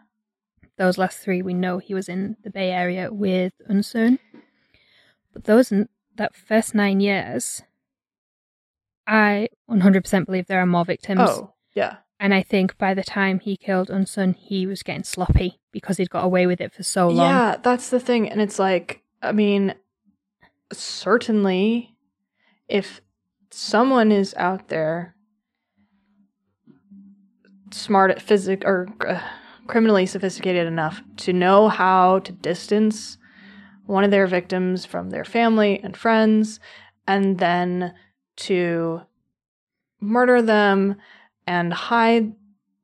[0.76, 4.17] Those last three, we know he was in the Bay Area with Eunsoon.
[5.32, 5.71] But those
[6.15, 7.61] that first nine years,
[9.05, 11.21] I 100% believe there are more victims.
[11.24, 11.97] Oh, yeah.
[12.19, 16.09] And I think by the time he killed Eunsoon, he was getting sloppy because he'd
[16.09, 17.30] got away with it for so long.
[17.30, 18.30] Yeah, that's the thing.
[18.30, 19.76] And it's like, I mean,
[20.78, 21.95] certainly
[22.67, 23.01] if
[23.51, 25.15] someone is out there
[27.71, 29.19] smart at physic or uh,
[29.67, 33.17] criminally sophisticated enough to know how to distance
[33.86, 36.59] one of their victims from their family and friends
[37.07, 37.93] and then
[38.36, 39.01] to
[39.99, 40.95] murder them
[41.47, 42.34] and hide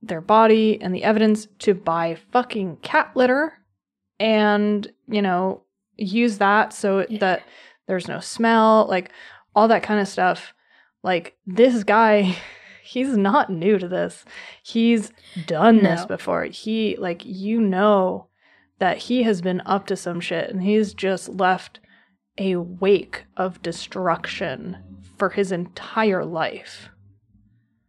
[0.01, 3.53] their body and the evidence to buy fucking cat litter
[4.19, 5.61] and you know
[5.97, 7.19] use that so Yeah.
[7.19, 7.43] that
[7.89, 9.11] there's no smell like
[9.55, 10.53] all that kind of stuff.
[11.03, 12.37] Like this guy
[12.83, 14.23] he's not new to this.
[14.63, 15.11] He's
[15.45, 16.45] done this before.
[16.45, 18.27] He like you know
[18.77, 21.79] that he has been up to some shit and he's just left
[22.37, 24.77] a wake of destruction
[25.17, 26.89] for his entire life.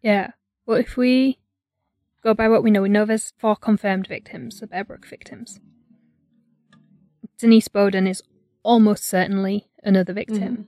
[0.03, 0.31] Yeah.
[0.67, 1.39] Well, if we
[2.25, 5.61] go by what we know, we know there's four confirmed victims, the Bearbrook victims.
[7.39, 8.23] Denise Beaudin is
[8.63, 10.57] almost certainly another victim.
[10.57, 10.67] Mhm.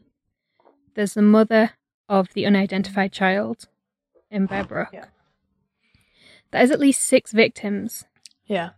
[0.95, 1.71] There's the mother
[2.09, 3.69] of the unidentified child
[4.31, 4.93] in Bearbrook.
[4.93, 5.07] Yeah.
[6.51, 8.05] That is at least six victims.
[8.47, 8.71] yeah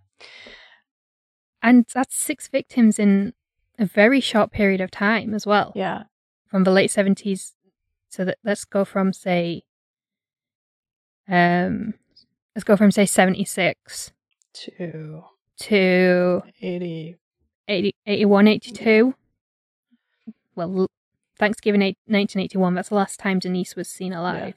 [1.63, 3.33] And that's six victims in
[3.79, 5.73] a very short period of time as well.
[5.75, 6.05] yeah
[6.47, 7.55] From the late 70s.
[8.11, 9.65] So that let's go from, say,
[11.29, 11.95] um,
[12.55, 14.13] let's go from, say, 76
[14.53, 15.25] to
[15.57, 17.17] to 80
[17.67, 19.15] 80, 81, 82.
[20.55, 20.89] Well,
[21.37, 24.55] Thanksgiving eight- 1981, that's the last time Denise was seen alive.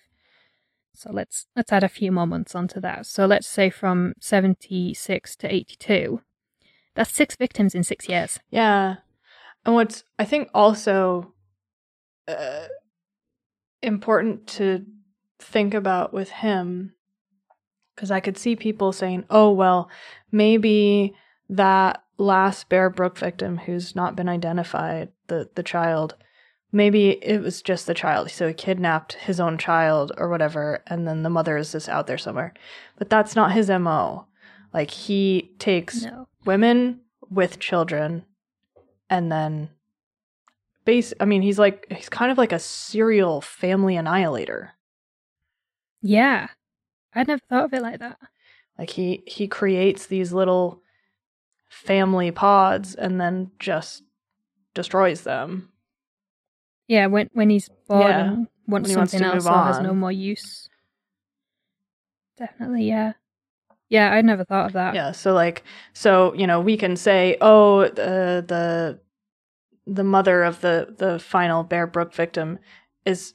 [0.93, 3.05] So let's let's add a few more months onto that.
[3.05, 6.21] So let's say from 76 to 82.
[6.95, 8.39] That's six victims in 6 years.
[8.49, 8.95] Yeah.
[9.63, 11.33] And what's, I think, also
[12.27, 12.67] uh,
[13.83, 14.85] important to
[15.39, 16.93] think about with him,
[17.95, 19.89] because I could see people saying, oh, well,
[20.31, 21.13] maybe
[21.49, 26.15] that last Bear Brook victim who's not been identified, the, the child,
[26.71, 28.31] maybe it was just the child.
[28.31, 32.07] So he kidnapped his own child or whatever, and then the mother is just out
[32.07, 32.53] there somewhere.
[32.97, 34.25] But that's not his MO.
[34.73, 36.27] Like, he takes No.
[36.45, 38.23] women with children
[39.09, 39.69] and then
[40.85, 44.71] base i mean he's like he's kind of like a serial family annihilator
[46.01, 46.47] Yeah.
[47.13, 48.17] I'd never thought of it like that.
[48.77, 50.81] like he he creates these little
[51.69, 54.03] family pods and then just
[54.73, 55.69] destroys them
[56.87, 59.79] Yeah, when when he's bored Yeah, and wants when he wants something else or has
[59.81, 60.69] no more use.
[62.37, 63.13] Definitely, yeah.
[63.89, 64.93] Yeah, I'd never thought of that.
[64.95, 65.63] yeah so like
[65.93, 68.99] so you know we can say oh the the
[69.85, 72.59] the mother of the the final bear brook victim
[73.05, 73.33] is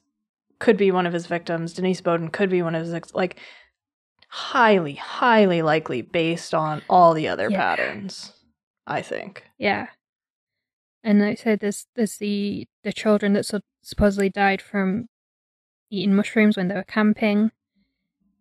[0.59, 3.41] could be one of his victims denise beaudin could be one of his ex- like
[4.35, 7.59] highly highly likely based on all the other Yeah.
[7.59, 8.33] patterns
[8.87, 9.89] i think Yeah.
[11.05, 15.09] And like I said, there's there's the the children that so, supposedly died from
[15.91, 17.51] eating mushrooms when they were camping.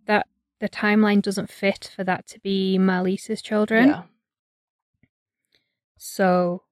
[0.05, 0.27] That
[0.59, 3.87] the timeline doesn't fit for that to be Marlyse's children.
[3.89, 4.03] yeah
[5.97, 6.63] So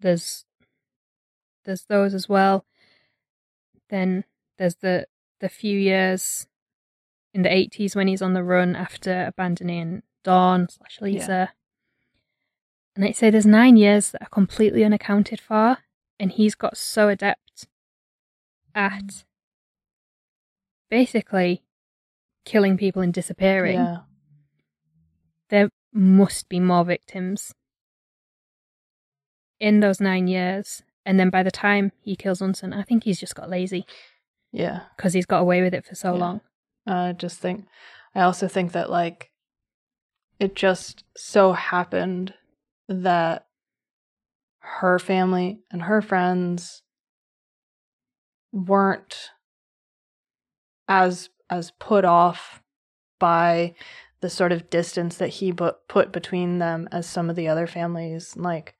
[0.00, 0.44] there's
[1.64, 2.64] there's those as well.
[3.90, 4.24] Then
[4.58, 5.06] there's the
[5.40, 6.46] the few years
[7.34, 11.52] in the eighties when he's on the run after abandoning Dawn slash Lisa.
[12.94, 15.78] And they say there's nine years that are completely unaccounted for,
[16.18, 17.66] and he's got so adept
[18.74, 19.24] at mm.
[20.90, 21.62] basically
[22.44, 23.74] killing people and disappearing.
[23.74, 23.98] yeah
[25.50, 27.54] There must be more victims
[29.60, 30.82] in those nine years.
[31.06, 33.86] And then by the time he kills Eunsoon, I think he's just got lazy
[34.50, 36.20] yeah because he's got away with it for so Yeah.
[36.20, 36.40] long.
[36.88, 37.66] I just think
[38.14, 39.30] I also think that like
[40.40, 42.34] it just so happened
[42.88, 43.46] that
[44.60, 46.82] her family and her friends
[48.52, 49.30] weren't
[50.88, 52.62] as as put off
[53.18, 53.74] by
[54.20, 57.66] the sort of distance that he put put between them as some of the other
[57.66, 58.74] families like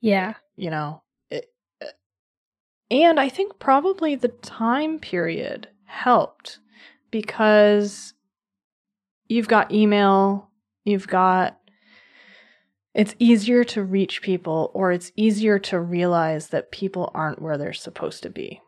[0.00, 0.34] Yeah.
[0.56, 1.52] you know it,
[1.82, 1.86] uh,
[2.90, 6.58] And I think probably the time period helped
[7.20, 8.12] because
[9.26, 10.50] you've got email,
[10.84, 11.58] you've got
[12.92, 17.72] it's easier to reach people or it's easier to realize that people aren't where they're
[17.72, 18.60] supposed to be.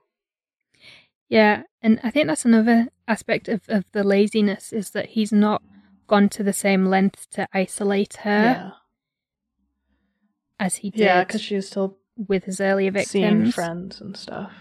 [1.29, 5.63] Yeah, and I think that's another aspect of, of the laziness is that he's not
[6.07, 8.71] gone to the same length to isolate her Yeah.
[10.59, 13.55] as he did Yeah, because she was still with his earlier seeing victims.
[13.55, 14.53] friends and stuff.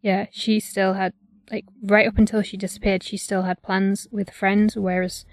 [0.00, 1.12] Yeah, she still had
[1.50, 5.24] like right up until she disappeared, she still had plans with friends, whereas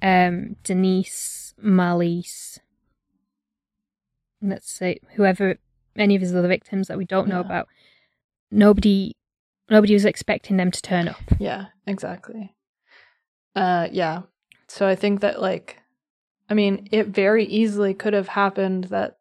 [0.00, 2.58] um Denise, Marlyse,
[4.40, 5.56] let's say whoever
[5.96, 7.46] any of his other victims that we don't know Yeah.
[7.46, 7.68] about,
[8.50, 9.16] nobody
[9.68, 11.20] nobody was expecting them to turn up.
[11.38, 12.54] Yeah, exactly.
[13.54, 14.22] Uh yeah.
[14.68, 15.80] So I think that like
[16.50, 19.18] I mean, it very easily could have happened that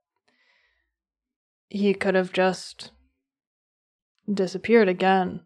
[1.70, 2.92] he could have just
[4.32, 5.42] disappeared again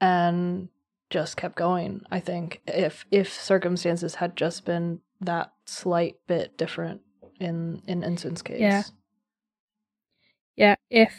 [0.00, 0.68] and
[1.10, 7.02] just kept going, I think, if if circumstances had just been that slight bit different
[7.40, 8.60] in in Eunsoon's case.
[8.60, 8.82] Yeah.
[10.56, 11.12] Yeah, if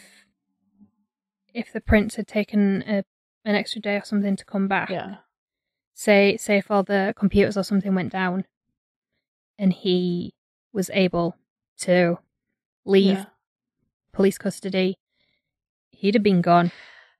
[1.52, 3.04] if the prince had taken a,
[3.44, 5.16] an extra day or something to come back, Yeah.
[5.94, 8.44] say say if all the computers or something went down
[9.58, 10.34] and he
[10.72, 11.36] was able
[11.78, 12.18] to
[12.84, 13.24] leave Yeah.
[14.12, 14.98] police custody
[15.90, 16.70] he'd have been gone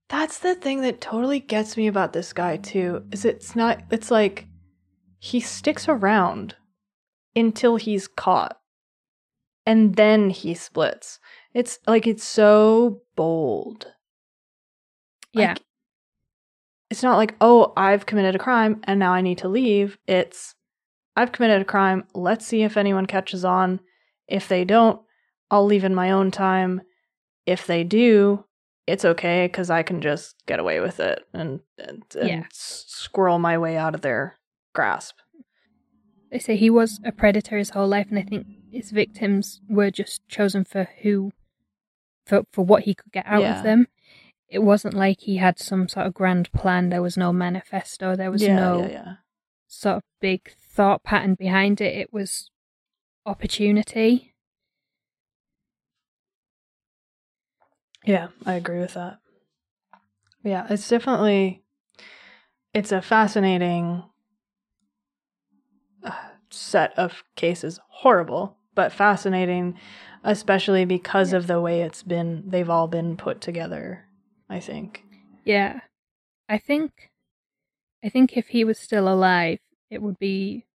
[0.08, 3.04] That's the thing that totally gets me about this guy too.
[3.12, 4.46] Is it's not it's like
[5.18, 6.54] he sticks around
[7.34, 8.58] until he's caught.
[9.64, 11.18] And then he splits.
[11.54, 13.92] It's like it's so bold.
[15.32, 15.62] yeah Like,
[16.90, 20.54] it's not like, "Oh, I've committed a crime and now I need to leave." It's
[21.16, 22.04] I've committed a crime.
[22.14, 23.80] Let's see if anyone catches on.
[24.28, 25.00] If they don't,
[25.50, 26.82] I'll leave in my own time.
[27.46, 28.45] If they do,
[28.86, 32.44] it's okay because I can just get away with it and, and, and Yeah.
[32.50, 34.36] s- squirrel my way out of their
[34.74, 35.16] grasp.
[36.30, 39.90] they say he was a predator his whole life and i think his victims were
[39.90, 41.32] just chosen for who
[42.26, 43.56] for for what he could get out Yeah.
[43.58, 43.86] of them
[44.48, 48.30] it wasn't like he had some sort of grand plan there was no manifesto there
[48.30, 49.14] was yeah, no yeah, yeah.
[49.66, 51.94] sort of big thought pattern behind it.
[51.96, 52.50] It was
[53.24, 54.34] opportunity.
[58.06, 59.18] Yeah, I agree with that.
[60.44, 61.64] Yeah, it's definitely
[62.72, 64.04] it's a fascinating
[66.04, 66.12] uh,
[66.50, 67.80] set of cases.
[67.88, 69.76] Horrible, but fascinating,
[70.22, 74.04] especially because of the way it's been they've all been put together,
[74.48, 75.02] I think.
[75.44, 75.80] Yeah.
[76.48, 77.10] I think
[78.04, 79.58] I think if he was still alive,
[79.90, 80.66] it would be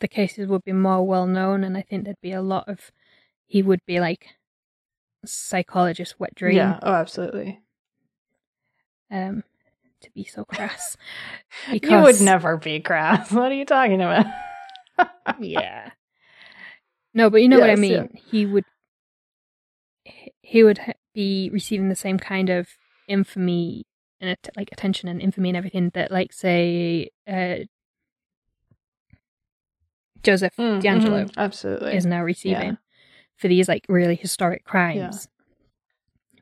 [0.00, 2.90] the cases would be more well known and I think there'd be a lot of
[3.46, 4.37] he would be like
[5.24, 6.56] psychologist wet dream.
[6.56, 7.60] Yeah, oh absolutely.
[9.10, 9.42] Um
[10.00, 10.96] to be so crass.
[11.82, 13.32] You would never be crass.
[13.32, 14.26] What are you talking about?
[15.40, 15.90] yeah.
[17.14, 18.08] No, but you know what I mean.
[18.14, 18.20] yeah.
[18.30, 18.64] He would
[20.40, 20.80] he- would
[21.14, 22.68] be receiving the same kind of
[23.08, 23.84] infamy
[24.20, 27.56] and like attention and infamy and everything that like say uh
[30.22, 31.94] Joseph Mm, DeAngelo mhm, absolutely.
[31.94, 32.78] is now receiving
[33.38, 35.28] for these like really historic crimes.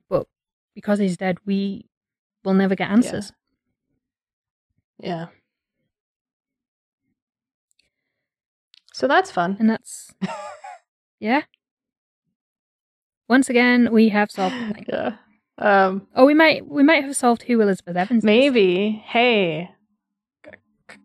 [0.08, 0.26] But
[0.74, 1.86] because he's dead, we
[2.44, 3.32] will never get answers.
[4.98, 5.26] Yeah.
[8.92, 9.56] So that's fun.
[9.60, 10.14] And that's
[11.20, 11.42] yeah.
[13.28, 14.54] Once again, we have solved.
[14.88, 15.16] Yeah.
[15.58, 18.24] Um Oh, we might we might have solved who Elizabeth Evans is.
[18.24, 19.70] maybe hey
[20.44, 20.50] c-
[20.90, 20.98] c-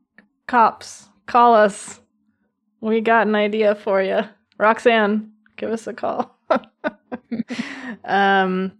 [0.47, 1.99] cops call us.
[2.81, 4.21] We got an idea for you.
[4.57, 5.31] Roxanne,
[5.61, 6.35] give us a call.
[8.03, 8.73] um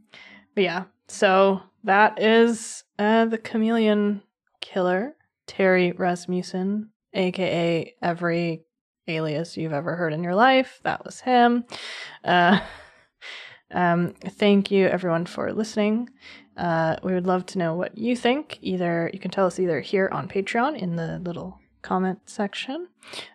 [0.53, 4.21] but yeah, so that is uh the chameleon
[4.59, 5.15] killer,
[5.47, 8.63] Terry Rasmussen, aka every
[9.07, 10.81] alias you've ever heard in your life.
[10.83, 11.65] That was him.
[12.23, 12.59] Uh
[13.71, 16.09] um thank you everyone for listening.
[16.57, 18.59] Uh, we would love to know what you think.
[18.61, 22.87] Either you can tell us either here on Patreon in the little comment section,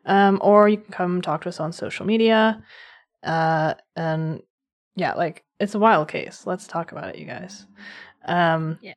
[0.05, 2.63] um, or you can come talk to us on social media.
[3.23, 4.43] Uh, and
[4.95, 6.47] yeah, like it's a wild case.
[6.47, 7.67] Let's talk about it, you guys.
[8.25, 8.95] Um, Yeah.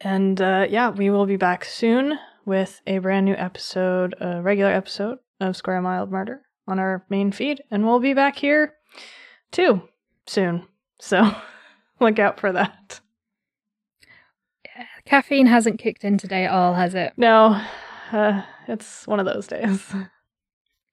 [0.00, 4.70] And uh, yeah, we will be back soon with a brand new episode, a regular
[4.70, 8.74] episode of Square Mile Murder on our main feed, and we'll be back here
[9.50, 9.82] too
[10.26, 10.66] soon.
[11.00, 11.34] So
[12.00, 13.00] look out for that.
[15.06, 17.12] Caffeine hasn't kicked in today at all, has it?
[17.16, 17.60] No,
[18.12, 19.82] uh, it's one of those days.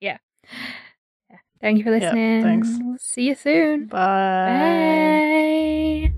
[1.62, 2.42] Thank you for listening.
[2.42, 2.68] thanks.
[2.98, 3.86] See you soon.
[3.86, 6.10] Bye.
[6.10, 6.12] Bye.